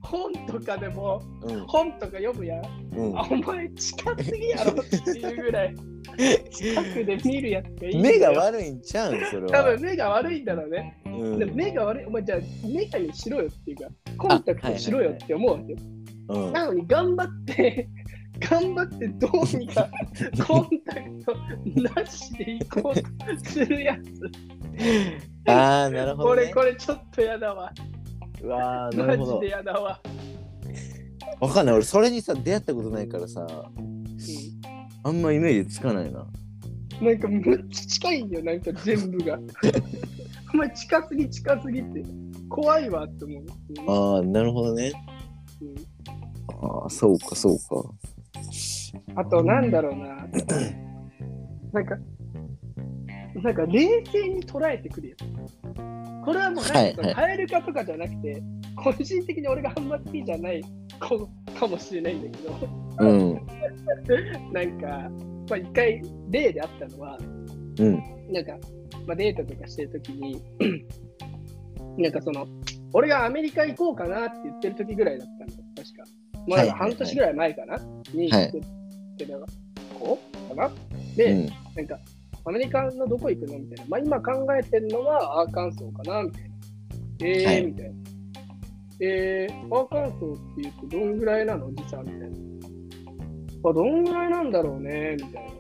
[0.01, 2.65] 本とかでも、うん本とか読むやん。
[2.97, 5.75] うんあお前近すぎやろっていうぐらい、
[6.51, 8.33] 近くで見るやつがいい目よ。
[8.33, 11.03] が悪いんちゃうんそれ多は分目が悪いんだろうね。
[11.07, 15.79] うんでも目が悪い、お前じゃあメガネしろよっていうか、コンタクトしろよって思うわけよ。
[16.29, 17.89] うんなのに頑張って、
[18.39, 19.89] 頑張ってどうにか
[20.47, 21.35] コンタクト
[21.97, 24.31] なしで行こうとするやつ。
[25.49, 27.73] ああなるほどねこれちょっとやだわ。
[28.43, 30.01] うわーなるほどマジでやだわ。
[31.41, 33.47] わかんない俺それにさ出会ったことないからさ
[35.03, 36.21] あんまイメージつかないな
[37.01, 39.39] うんなんかむっちゃ近いんよ、なんか全部が。
[40.55, 42.03] お前近すぎ近すぎって
[42.49, 43.43] 怖いわって思う。
[43.43, 44.93] うんああなるほどね
[45.61, 45.75] うん
[46.65, 47.91] ああそうかそうか
[49.15, 50.27] あと、なんだろうな。
[51.73, 51.99] なんか、
[53.43, 55.17] なんか冷静に捉えてくるよ。
[56.25, 58.43] これはもうはいなんかカエル化とかじゃなくて、
[58.75, 60.63] 個人的に俺があんま好きじゃない
[61.01, 62.55] 子かもしれないんだけど、
[63.01, 63.41] うん。
[64.53, 64.87] なんか、
[65.49, 67.19] まあ一回例であったのは、
[67.79, 68.03] うん。
[68.33, 68.59] なんか、
[69.07, 70.43] まあ、デートとかしてるときに、
[71.99, 72.47] なんかその、
[72.93, 76.05] 俺がアメリカ行こうかなって言ってる時ぐらいだったの、確か。
[76.49, 76.91] まあ、はいはいはい。
[76.91, 77.79] 半年ぐらい前かな、
[78.13, 78.51] にはい。
[78.53, 79.39] 言ってた
[79.99, 80.17] 子
[80.49, 80.67] かな？
[80.67, 80.73] う
[81.17, 81.49] で、ん。
[81.77, 81.99] なんか、
[82.47, 83.59] アメリカのどこ行くの？
[83.59, 83.85] みたいな。
[83.89, 86.49] まあ、今考えてるのはアーカンソーかなみたいな。
[87.21, 87.95] えー、はいみたいな。
[89.01, 91.73] えー、アーカンソーって言うとどんぐらいなの？
[91.73, 92.27] 時差みたいな。
[93.71, 95.51] あ、どんぐらいなんだろうねみたいな。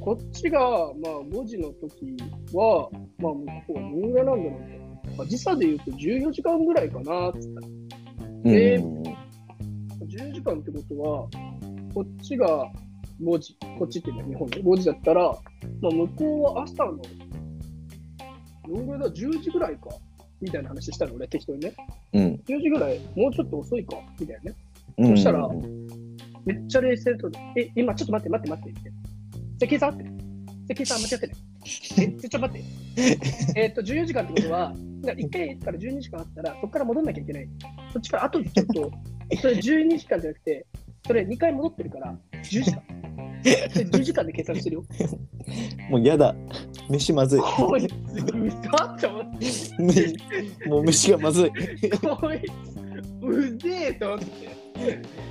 [0.00, 2.16] こっちが、まあ、5時の時
[2.52, 2.88] は、
[3.18, 4.86] まあ、向こうはどんぐらいなんだろうみたいな。
[5.18, 7.66] まあ、時差で言うと14時間ぐらいかなって言ったら。
[7.66, 9.12] うんえ
[10.12, 11.28] 10時間ってことは、
[11.94, 12.70] こっちが
[13.20, 15.22] 5時、こっちっていうのは日本で5時だったら、
[15.80, 16.98] まあ、向こうは朝の、
[18.68, 19.88] どんぐらいだ、10時ぐらいか、
[20.40, 21.72] みたいな話したの、俺、適当にね。
[22.14, 24.56] うん10時ぐらい、もうちょっと遅いか、みたいなね。
[24.98, 25.48] うんそしたら
[26.44, 28.92] めっちゃ冷静と、え、今ちょっと待って、待って、待って、って。
[29.58, 30.10] じゃ計算合ってる。
[30.66, 31.36] じゃ計算間違ってない。
[32.02, 33.60] え、ちょっと待って。
[33.60, 37.48] えっと、14時間ってことは、1回から12時間あったら、そこから戻んなきゃいけない。
[37.92, 38.92] そっちから後にちょっと、
[39.40, 40.66] それ12時間じゃなくて、
[41.06, 42.82] それ2回戻ってるから、10時間。
[43.42, 44.84] で10時間で計算してるよ。
[45.90, 46.34] もうやだ
[46.88, 51.50] 飯まずいこいつ、嘘って思って、 もう飯がまずい
[51.90, 54.26] こいつ、うぜえと思って。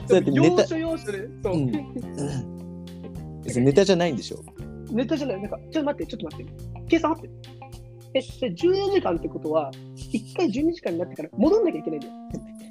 [0.07, 1.53] そうやってネタ要所要所で、そう。
[1.53, 2.51] うん
[3.43, 4.43] ネタじゃないんでしょ
[4.91, 6.53] ネタじゃない、なんか、ちょっと待って、ちょっと待って。
[6.87, 7.33] 計算合ってる。
[8.13, 12.13] え、それ14時間ってことは、1回12時間になってから戻んなきゃいけないんだよ。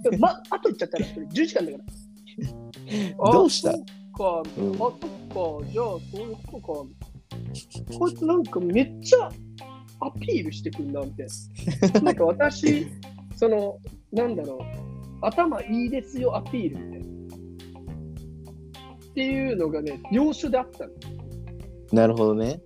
[0.04, 1.84] でもま、あと行っちゃったらそれ10時間だから。
[3.28, 3.74] あ どうした？
[4.20, 7.98] か、うんあ、そっか、じゃあ、そういうことか。
[7.98, 9.30] こいつなんかめっちゃ
[10.00, 11.26] アピールしてくんな、みたい
[11.94, 12.00] な。
[12.04, 12.86] なんか私、
[13.36, 13.78] その、
[14.12, 14.58] なんだろう、
[15.22, 17.06] 頭いいですよアピールみたいな。
[19.06, 20.92] っていうのがね、要所であったの。
[21.92, 22.60] なるほどね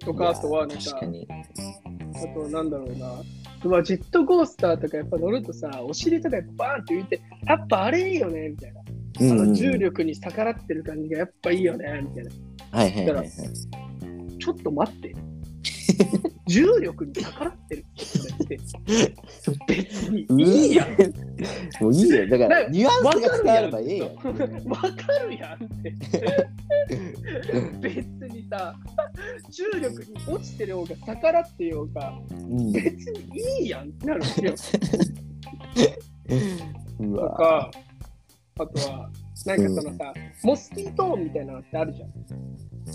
[0.00, 3.22] とか、あとはなんか、確かにあとなんだろうな。
[3.62, 8.79] うわ、ジェットコースターとかやっぱ乗るとさ、お尻とかバーンって浮いて、やっぱあれいいよね、みたいな。
[9.20, 12.30] あの重力に逆らってる感じがやっぱいいよね、みたいな。
[12.78, 13.30] はいはいはいはい
[14.38, 15.14] ちょっと待って。
[16.46, 17.84] 重力に逆らってる
[18.42, 18.58] って
[19.68, 20.88] 別に いいやん。
[21.82, 23.60] もういいよだからなニュアンわスが伝わ。
[23.60, 24.10] ればいいよ
[24.66, 24.88] わか
[25.28, 25.94] るやんって。
[27.80, 28.74] 別にさ、
[29.50, 34.80] 重力に落ちてる方が逆らってようが、うん別にいいやんってなるんですよ。
[37.00, 37.70] うとわか、
[38.62, 39.10] あとは、
[39.46, 42.10] なんかそのさ、モスキートーンみたいなのってあるじゃん。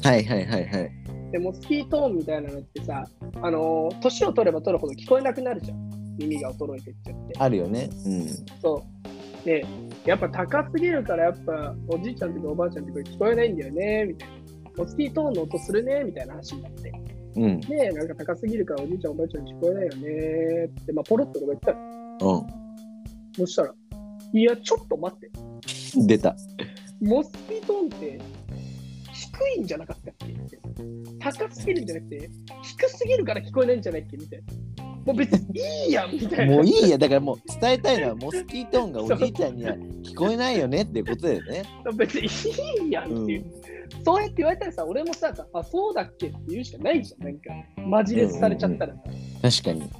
[0.04, 0.91] はいはいはいはい。
[1.32, 3.04] で、モスキートーンみたいなのってさ、
[3.41, 5.89] あのー年を取れば取るほど聞こえなくなるじゃん。
[6.17, 7.34] 耳が衰えてっちゃって。
[7.39, 7.89] あるよね。
[8.06, 8.28] うん。
[8.62, 8.84] そ
[9.43, 9.45] う。
[9.45, 9.65] で、
[10.06, 14.36] やっぱ高すぎるから、やっぱおじいちゃんとかおばあちゃんとか聞こえないんだよね、みたいな。
[14.78, 16.91] モスキートーンの音するね、みたいな話になって。
[17.36, 17.60] うん。
[17.62, 22.45] で、なんか高すぎるからおじいちゃんおばあちゃん聞こえないよねって、まあ、ポロッととか言ったら、う
[23.38, 23.73] そしたら、
[24.34, 25.32] いや、ちょっと待って。
[25.99, 26.08] ん。
[26.08, 26.36] 出た。
[27.01, 28.19] モスキートーンって
[29.13, 30.36] 低いんじゃなかったっけ？
[31.19, 32.29] 高すぎるんじゃなくて、
[32.63, 34.17] 低すぎるから聞こえないんじゃないっけ？
[34.17, 34.84] みたいな。
[35.05, 36.55] もう別にいいやんみたいな。
[36.55, 41.63] もういいや、だからもう伝えたいのはモスキートーンがおじいちゃんには聞こえないよねっていうことだよね。
[41.95, 42.27] 別に
[42.86, 43.45] いいやんっていう。
[44.03, 47.23] そうやって言われたらさ、俺もさ、あ、そうだっけって言うしかないじゃん。
[47.23, 47.41] なんか、
[47.88, 49.01] マジレスされちゃったらさ。
[49.62, 49.91] 確かに。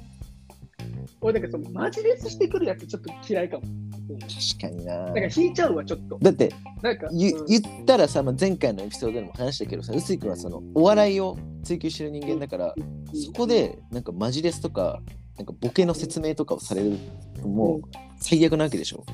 [1.20, 3.62] 俺、だからそのマジレスしてくるやつちょっと嫌いかも。
[4.08, 4.18] うん。
[4.18, 4.98] 確かにな。
[4.98, 6.18] なんか引いちゃうわ、ちょっと。
[6.20, 7.46] だってなんか、言うん。
[7.46, 12.74] 言ったらさ、まあ、前回のエピソードでも話したけどさ臼井君はそのお笑いを追求してる人間だから
[13.12, 15.00] そこでなんかマジレスとか
[15.36, 16.96] なんかボケの説明とかをされる
[17.40, 17.82] ともう
[18.18, 19.04] 最悪なわけでしょ。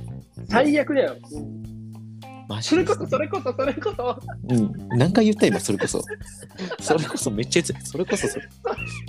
[0.49, 1.17] 最悪だよ。
[1.33, 1.82] うん
[2.53, 4.19] マジそれこそ、それこそ、それこそ。
[4.51, 4.89] うん。
[4.99, 6.03] 何回言った今それこそ。
[6.81, 8.49] それこそめっちゃ言ってたそれこそそれ。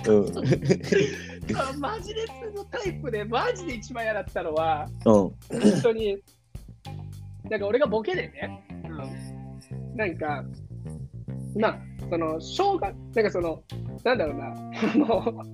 [0.06, 0.38] うん。
[1.54, 5.12] あマジレスのタイプで、マジで一番嫌だったのは、うん。
[5.12, 5.34] 本
[5.82, 6.16] 当に、
[7.50, 10.42] なんか俺がボケでね、うん、なんか、
[11.54, 11.78] まあ、
[12.08, 13.62] その、小学、なんかその、
[14.04, 15.22] なんだろうな、あの、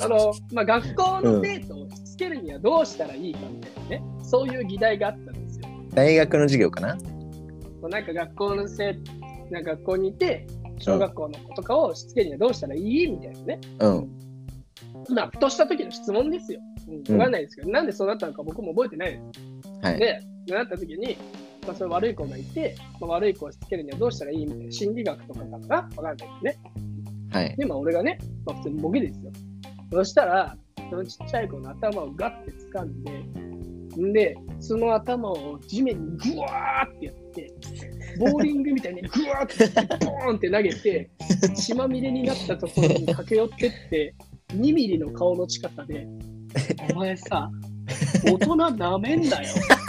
[0.00, 5.41] あの、まあ、学校の生徒をしつけるにはどうしたらいいかみたいなね、そういう議題があったんですよ。
[5.94, 6.96] 大学の授業かな？
[7.88, 8.96] なんか学校の生
[9.50, 10.46] なんか学校にいて、
[10.78, 13.06] 小学校の子とかをしつけるにはどうしたらいい？
[13.06, 13.60] みたいなね。
[13.80, 14.10] うん。
[15.14, 16.60] まあ、ふとした時の質問ですよ。
[17.08, 19.86] うん、わかんないですけど、なんでそうなったのか僕も覚えてないです。
[19.86, 19.98] はい。
[19.98, 21.16] で、なった時に、
[21.66, 24.46] まあ、それ悪い子がいて、まあ、悪い子をしつけるにはどうしたらいい？
[24.46, 24.72] みたいな。
[24.72, 25.76] 心理学とかかな？
[25.76, 26.58] わかんないですね。
[27.32, 27.56] はい。
[27.56, 29.32] で、まあ、俺がね、まあ、普通にボケですよ。
[29.92, 30.56] そしたら、
[30.88, 33.61] そのちっちゃい子の頭をガッて掴んで、ん
[33.96, 37.52] で、その頭を地面にグワーってやって、
[38.18, 41.10] ボーリングみたいにグワーってボーンって投げて、
[41.54, 44.14] 血まみれになったところに駆け寄ってって、
[44.54, 46.06] 2ミリの顔の近さで、
[46.92, 47.50] お前さ、
[48.24, 49.82] 大人なめんなよって。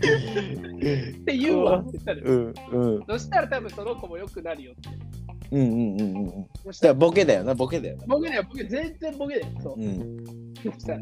[0.00, 2.52] って言うわって言ったのよ。
[2.72, 5.15] うんうんそしたら多分その子も良くなるよって。
[5.52, 9.52] うんうんうんうんそしたらボケだよなボケだよなボケだよ、ボケ、全然ボケだよ。
[9.62, 9.80] そう。
[9.80, 10.24] うん
[10.56, 11.00] そしたら、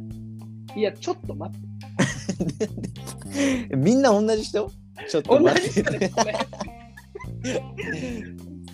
[0.76, 1.60] いや、ちょっと待っ
[3.68, 3.76] て。
[3.76, 4.70] みんな同じ人？
[5.08, 5.94] ちょっと同待ってじ人。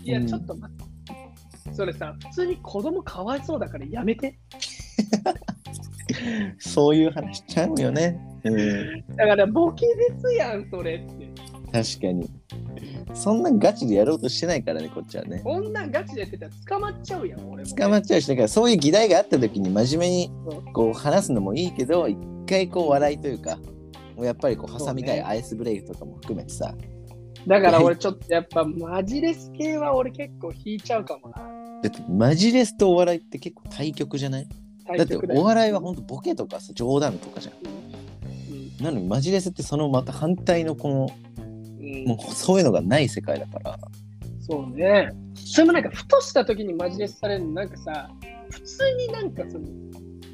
[0.04, 0.84] いや、うんちょっと待って。
[1.74, 4.38] それさ、普通に子供かわいそうだからやめて。
[6.58, 8.18] そういう話しちゃうよね。
[8.42, 11.28] うん、だから、ボケですやん、それって。
[11.72, 12.28] 確かに。
[13.14, 15.40] そんなガチでやろうとしてないからね、こっちはね。
[15.44, 17.70] こんなんガチでやってたら捕まっちゃうやん、俺も。
[17.70, 20.30] 捕まっちゃうし、だからそういう議題があった時に真面目に
[20.72, 22.16] こう話すのもいいけど、一
[22.48, 23.56] 回こう笑いというか、
[24.16, 26.74] もうやっぱりこう挟みたいアイスブレイクとかも含めてさ、
[27.46, 31.36] だから俺ちょっとやっぱマジレス系は俺結構引いちゃうかもな。
[31.82, 34.48] だってマジレスとお笑いって結構対極じゃない？
[34.98, 37.54] だってお笑いは本当ボケとかさ冗談とかじゃん。
[37.54, 37.80] うん
[38.84, 41.29] なのにマジレスってそのまた反対のこのうん
[42.06, 43.78] もうそういうのがない世界だから。
[44.40, 45.12] そうね。
[45.34, 48.10] それもなんか、ふとした時にマジレスされるの、なんかさ、
[48.50, 49.66] 普通になんかその、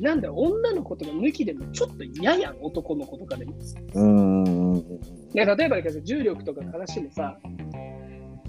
[0.00, 3.54] なんだ女の子とか抜きでもちょっと嫌やん、男の子とかでも。
[3.94, 4.74] うーん。
[5.34, 7.38] ね、例えばだけど重力とかの話もさ、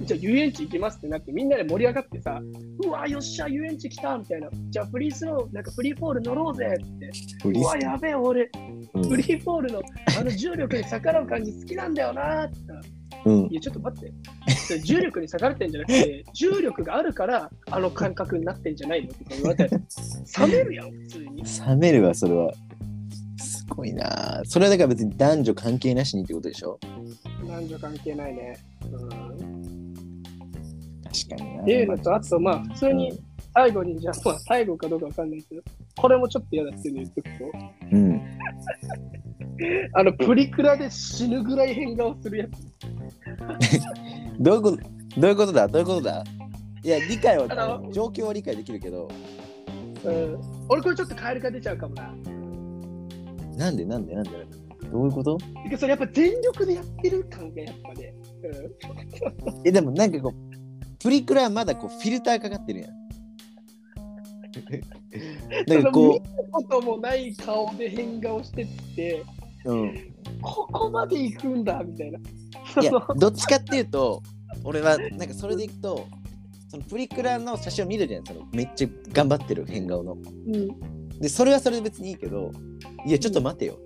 [0.01, 2.41] じゃあ遊園地行きますってなってみんなで盛り上がってさ、
[2.85, 4.49] うわ、よっしゃ、遊園地来たみたいな。
[4.69, 7.11] じゃあフリースロー、なんかフリーフォール乗ろうぜって。
[7.45, 8.49] うわ、やべえ、俺、
[8.93, 9.81] うんフリーフォールの
[10.19, 12.57] あの重力に逆らう感じ好きなんだよなって
[13.25, 14.09] うんいや、ちょっと待っ
[14.67, 14.79] て。
[14.79, 19.75] 重力に逆らってんじゃなくて、重力があるから、あの感覚になってんじゃないのとか言われて、
[20.39, 21.43] 冷めるやん、普通に。
[21.67, 22.53] 冷めるわそれは
[23.39, 26.79] すごいなそれはだから別に男女関係なしにってことでしょ？
[27.47, 28.57] 男女関係ないね。
[28.91, 29.56] うん、
[31.25, 31.61] 確かにな。
[31.63, 33.19] っていうのと、あと、まあ、普通に
[33.53, 35.61] 最後に、じゃあ、まあ、最後かどうかわかんないけど、
[35.97, 37.45] これもちょっと嫌だっていうの言っとくと、
[37.91, 38.21] うん。
[39.93, 42.51] あの、プリクラで死ぬぐらい変顔するやつ。
[44.39, 44.77] どういうこと
[45.19, 45.67] どういうことだ？
[45.67, 46.23] どういうことだ？
[46.83, 47.47] いや理解は
[47.91, 49.07] 状況は理解できるけど。
[50.05, 50.37] うん、
[50.69, 52.13] 俺、これちょっとカエルが出ちゃうかもな。
[53.57, 53.83] なんで？
[53.83, 54.13] なんで？
[54.13, 54.31] なんで？
[54.91, 55.39] どういうこと？
[55.75, 58.13] それやっぱ全力でやってる感がやっぱね。
[58.43, 59.61] うん。
[59.65, 60.46] えでもなんかこう
[60.99, 62.97] プリクラはまだこうフィルターかかってるやん。
[65.67, 69.23] なんかこ見たこともない顔で変顔してって、
[69.65, 72.19] う、うん、ここまで行くんだみたいな。
[72.81, 74.21] いやどっちかっていうと
[74.63, 76.07] 俺はなんかそれでいくと
[76.69, 78.25] そのプリクラの写真を見るじゃん。
[78.25, 80.13] そのめっちゃ頑張ってる変顔の。
[80.13, 82.51] うん、でそれはそれで別にいいけど
[83.05, 83.77] いやちょっと待てよ。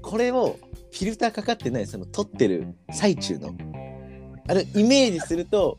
[0.00, 0.58] これを
[0.90, 3.54] フィルターかかってないその撮ってる最中の。
[4.48, 5.78] あれイメージすると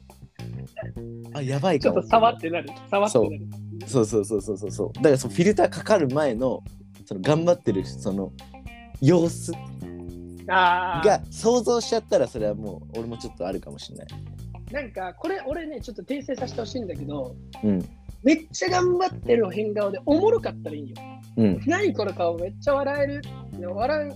[1.33, 2.69] あやばいかもちょっと触ってなる。
[2.89, 3.39] 触ってなる。
[3.87, 6.63] そうそうそうそうそうそうだからそのフィルターかかる前の
[7.05, 8.31] その頑張ってるその
[9.01, 9.51] 様子。
[10.45, 14.07] が想像しちゃったらそれはもう俺もちょっとあるかもしれない
[14.73, 17.89] なんか、これ、俺ね、ちょっと訂正させてほしいんだけど、うん
[18.23, 20.95] めっちゃ頑張ってる変顔でおもろかったらいいよ。
[21.35, 23.21] うん何この顔めっちゃ笑える。
[23.69, 24.11] 笑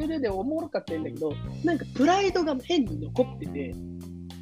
[0.00, 1.32] えるでおもろかったらいいんだけど、
[1.64, 3.74] なんかプライドが変に残ってて、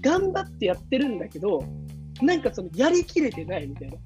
[0.03, 1.65] 頑張ってやってるんだけど、
[2.23, 3.97] なんかそのやりきれてないみたいな。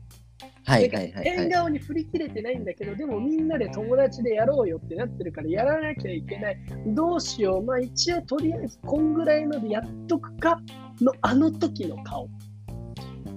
[0.65, 6.59] はいはいはいはい変顔に振り切れてないんだけど、でもみんなで友達でやろうよってなってるからやらなきゃいけない。
[6.87, 7.63] どうしよう。
[7.63, 10.61] まあ一応とりあえずこんぐらいのでやっとくか
[11.01, 12.29] のあの時の顔。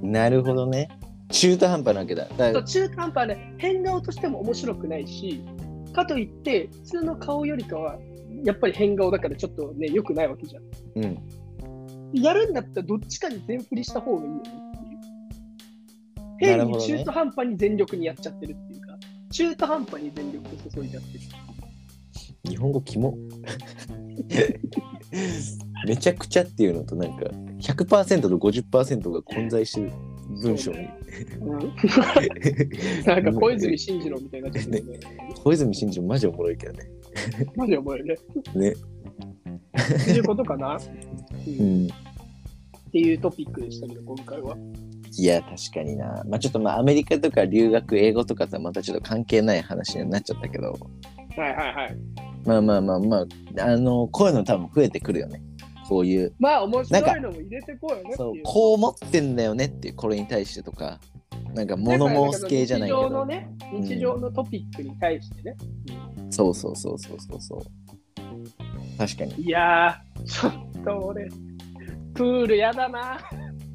[0.01, 0.89] なるほどね
[1.31, 5.41] 中途半端なわけだだ中途半端で変顔としても面白くないし、
[5.93, 7.97] かといって普通の顔よりかは
[8.43, 10.63] やっぱり変顔だからちょっとね、良くないわけじゃん。
[11.03, 11.42] うん
[12.13, 16.57] やるんだったらどっちかに全振りした方がいいよねっていう。
[16.57, 18.97] な変に中途半端に全力にやっちゃってるっていうか、
[19.31, 21.23] 中途半端に全力を注いじゃってる。
[22.45, 23.17] 日本語キモ
[25.87, 27.25] めちゃくちゃっていうのとなんか
[27.59, 29.91] 100%と50%が混在してる
[30.41, 30.79] 文章に、
[31.39, 31.59] うん。
[33.05, 34.83] なんか小泉進次郎みたいになね。
[35.41, 36.89] 小泉進次郎マジおもろいけどね。
[37.55, 38.15] マジお前ね。
[38.55, 38.71] ね。
[38.71, 40.79] っていうことかな、う、
[41.49, 41.89] うんん
[42.93, 44.55] っていうトピックでしたけど、今回は。
[45.17, 46.23] いや確かにな。
[46.27, 50.77] まあちょっとまあアメリカとか留学英語とかとはまたちょっと関係ない話になっちゃったけど。
[51.35, 51.97] はいはいはい。
[52.45, 55.41] まあまあまあまああのこういうの多分増えてくるよね。
[55.89, 56.35] こういう。
[56.37, 58.15] まあ面白いのも入れてこうよね。
[58.15, 60.99] そうこう思ってんだよねっていうこれに対してとか。
[61.55, 63.01] なんか物申す系じゃないけど。
[63.01, 65.55] 日常のね、日常のトピックに対してね。
[66.29, 68.97] そうそうそうそうそうそう。
[68.97, 69.43] 確かに。
[69.43, 71.29] いやー、ちょっと俺、
[72.13, 73.19] プールやだな。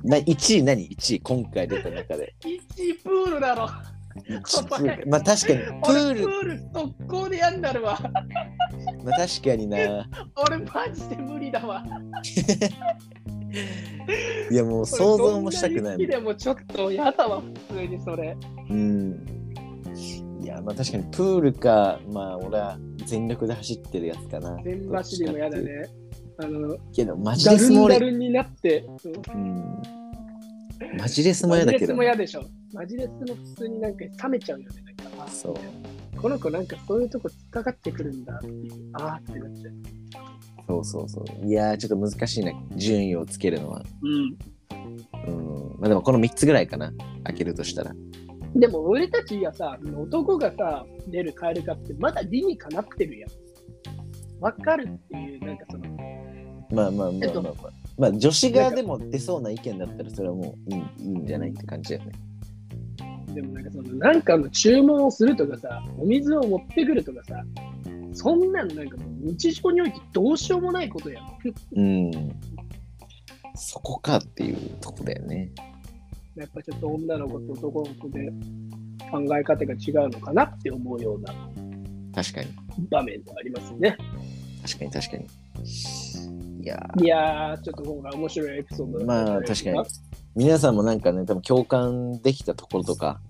[0.04, 3.68] な1位何 ?1 位今回出た中で1位プールだろ。
[4.28, 7.98] 1お前まあ確かにプ俺ールプール速攻でやんだるわ。
[9.04, 11.84] まあ確かにな俺マジで無理だわ。
[14.50, 18.36] いやもう想像もしたくないでもちょっとやだわ、普通にそれ。
[18.70, 19.26] うん
[20.40, 25.88] いやまあ確かにプールかまあ俺は全力で走ってるやつかな全走りもやだね。
[26.40, 29.82] あの、けどマジレスも俺ンダルンになって、そううん
[30.96, 32.44] マジレスもマジレス嫌だけども嫌でしょ。
[32.72, 34.82] マジレスも普通になんか冷めちゃうよね。
[34.96, 38.72] なんかあそうこの子なんかそういうとこ突っかかってくるんだっていう。
[38.94, 39.74] ああってなっちゃう。
[40.66, 44.36] そうそうそういやーちょっと難しいな順位をつけるのはうん。
[45.26, 46.92] うんまあでもこの3つぐらいかな
[47.24, 47.92] 開けるとしたら
[48.54, 53.30] でも俺たちがさ、男がさ、出るカエル化ってまだ理にかなってるやん。
[54.40, 55.84] わかるっていう、なんかその、
[56.70, 57.52] まあまあまえっとあまあ。
[57.52, 62.12] まあ、まあ女子側でも出そうな意見だったらそれはもういいいいんじゃないって感じだよね。
[63.34, 67.44] でもなんかその、なんかの注文をするとかさ、お水を持ってくるとかさ、
[68.12, 71.26] そんなんなんかもう日常においてどうしようもないことやん。
[71.76, 72.10] うん。
[73.54, 75.50] そこかっていうとこだよね。
[76.36, 78.30] やっぱちょっと女の子と男の子で
[79.10, 81.34] 考え方が違うのかなって思うような
[82.14, 82.48] 確かに。
[82.88, 83.96] 場面でありますね。
[84.62, 85.26] 確かに確かに
[85.64, 89.82] いやいやー、ちょっと今回面白いエピソードまあ確かに
[90.34, 93.20] 皆さんもなんかね多分共感できたところとか、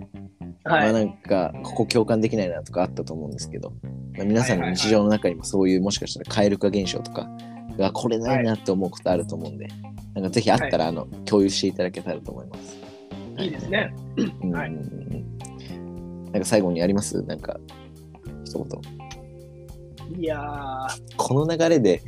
[0.64, 0.88] まはい。
[0.90, 3.72] あなんかここ共感できないなとかあったと思うんですけど、
[4.14, 7.28] まあ、皆さんの日常の中にもそういうもしかしたら蛙化現象とか
[7.78, 9.68] がこれないなって思うことあると思うんで、
[10.14, 12.76] なんかぜひあったらあの、共有していただけたらと思います。
[13.38, 13.94] いいですね。
[14.42, 14.72] うんはい
[16.32, 17.22] なんか最後にあります？
[17.22, 17.58] なんか
[18.44, 18.97] 一言。
[20.16, 22.02] いやー、この流れで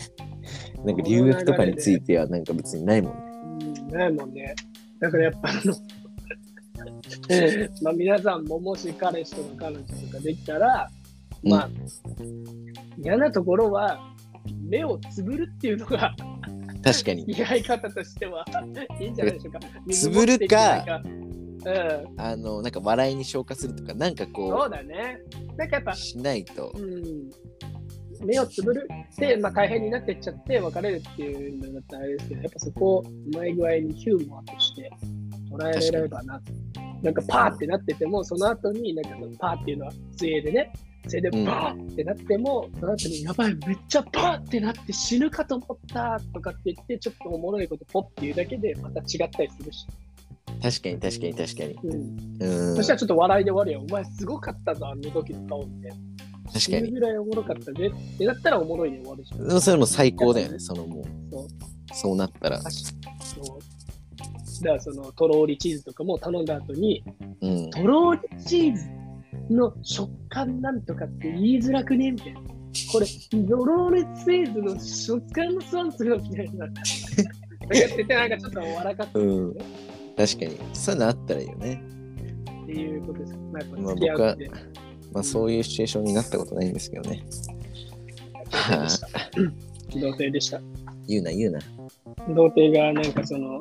[0.84, 3.20] なんか留学とかについてはなんか別にないもんね。
[3.82, 4.54] うん、ないもんね。
[5.00, 5.74] だからやっぱあの、
[7.82, 10.90] まあ皆さんももし彼氏とか彼女とかできたら、
[11.42, 11.70] まあ、
[12.98, 13.98] 嫌なところは、
[14.62, 16.14] 目をつぶるっていうのが、
[16.82, 17.24] 確かに。
[17.36, 18.44] やり方としては
[19.00, 19.60] いいんじゃないでしょうか。
[19.90, 21.02] つぶるか。
[21.62, 25.18] うん、あの、なんか笑いに消化するとか、なんかそこうだね。
[25.58, 26.72] なんかやっぱう、、しないと。
[26.74, 27.30] うん、
[28.24, 34.90] 目をつぶるって、まあ、大変になってっちゃって別れるっていうのだったらあれですけど、やっぱそこをうまい具合にヒューモアとして
[35.50, 36.40] 捉えれればな。
[37.02, 40.72] なんかパーってなってても、その後に、なんかそのパーっていうのは杖でね、
[41.08, 49.86] 杖でパーってなっても、その後にやばい、めっちゃパーってなって死ぬかと思ったとかって言って、ちょっとおもろいことポッって言うだけで、また違ったりするし。
[50.62, 51.78] 確かに確かに確かに。
[51.82, 52.42] うん。
[52.42, 52.76] うん。
[52.76, 53.86] そしたらちょっと笑いで終わるよ。
[53.88, 55.96] お前すごかったぞ、あの時の顔みたいな。
[56.52, 56.90] 確かに。
[56.90, 59.30] ぐらいおもろかったねってなったらおもろいで終わるし。
[59.34, 61.04] でもそれも最高だよね、そのもう。
[61.30, 61.48] そう
[61.92, 62.60] そうなったら。
[62.60, 62.68] そ
[63.40, 63.60] う
[64.62, 67.02] だからそのとろーりチーズとかも頼んだ後に、
[67.40, 67.70] うん。
[67.70, 68.84] とろーりチーズ
[69.54, 72.40] の食感なんとかって言いづらくねみたいな。
[72.92, 76.66] これ、とろーりチーズの食感のスワンするみたいな。
[76.66, 76.68] っ
[77.70, 79.54] てて、なんかちょっと笑かってうん。
[79.54, 80.58] 確かに。
[80.74, 81.82] そういうのあったらいいよね。
[82.62, 83.34] っていうことです。
[83.52, 84.36] まあ、やっぱ
[85.12, 87.22] まあそういうシチュエーションになったことないんですけどね。
[88.50, 88.88] はあ、
[89.94, 90.60] 童貞でした。
[91.06, 91.60] 言うな言うな。
[92.28, 93.60] 童貞がなんかその、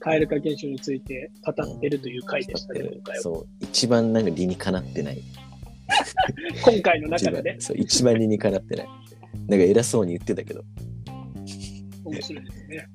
[0.00, 3.22] 蛙化現象について語ってるという回でしたね、今回は。
[3.22, 3.46] そう。
[3.60, 5.22] 一番なんか理にかなってない。
[6.62, 8.88] 今回の中で ね、そう一番理にかなってない。
[9.46, 10.62] なんか偉そうに言ってたけど。
[12.04, 12.88] 面白いですね。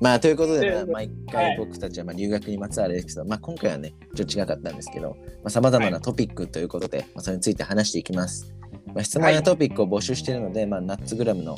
[0.00, 5.16] まあということで、まあ、で毎はい回僕たちはまあ留学にまつわるエピソード、まあ今回はね、ちょっと違かったんですけど、
[5.48, 8.54] さまざ、まなトピックということで、まあ、それについて話していきます。
[8.94, 11.56] まあ、質問やトピックを募集しているので、まあナッツグラムの、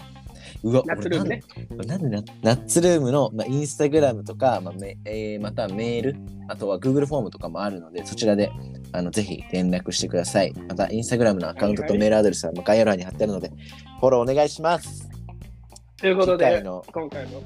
[0.63, 1.43] うわ、ナッツルームね。
[1.87, 6.17] ナナッツルームの、まあ、インスタグラムとか、まあめえーまたはメール、
[6.49, 8.51] あとは Google フォームとかもあるので、そちらで
[8.93, 10.53] あのぜひ連絡してください。
[10.69, 13.51] また、インスタグラムのアカウントとメールアドレスはまあ概要欄に貼ってあるので、
[14.01, 15.09] フォローお願いします。
[15.97, 16.63] ということで、
[16.93, 17.43] 今回の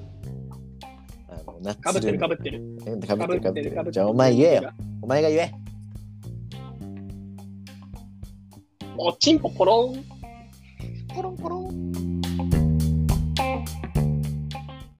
[1.64, 2.20] ナッかぶってルーム。
[2.20, 2.60] かぶってる。
[3.06, 4.70] かぶってるかぶってるかぶってるじゃあお前言えよ。。
[5.00, 5.54] お前が言え。
[8.98, 10.04] おちんぽポロン。
[11.14, 12.53] ポロンポロン。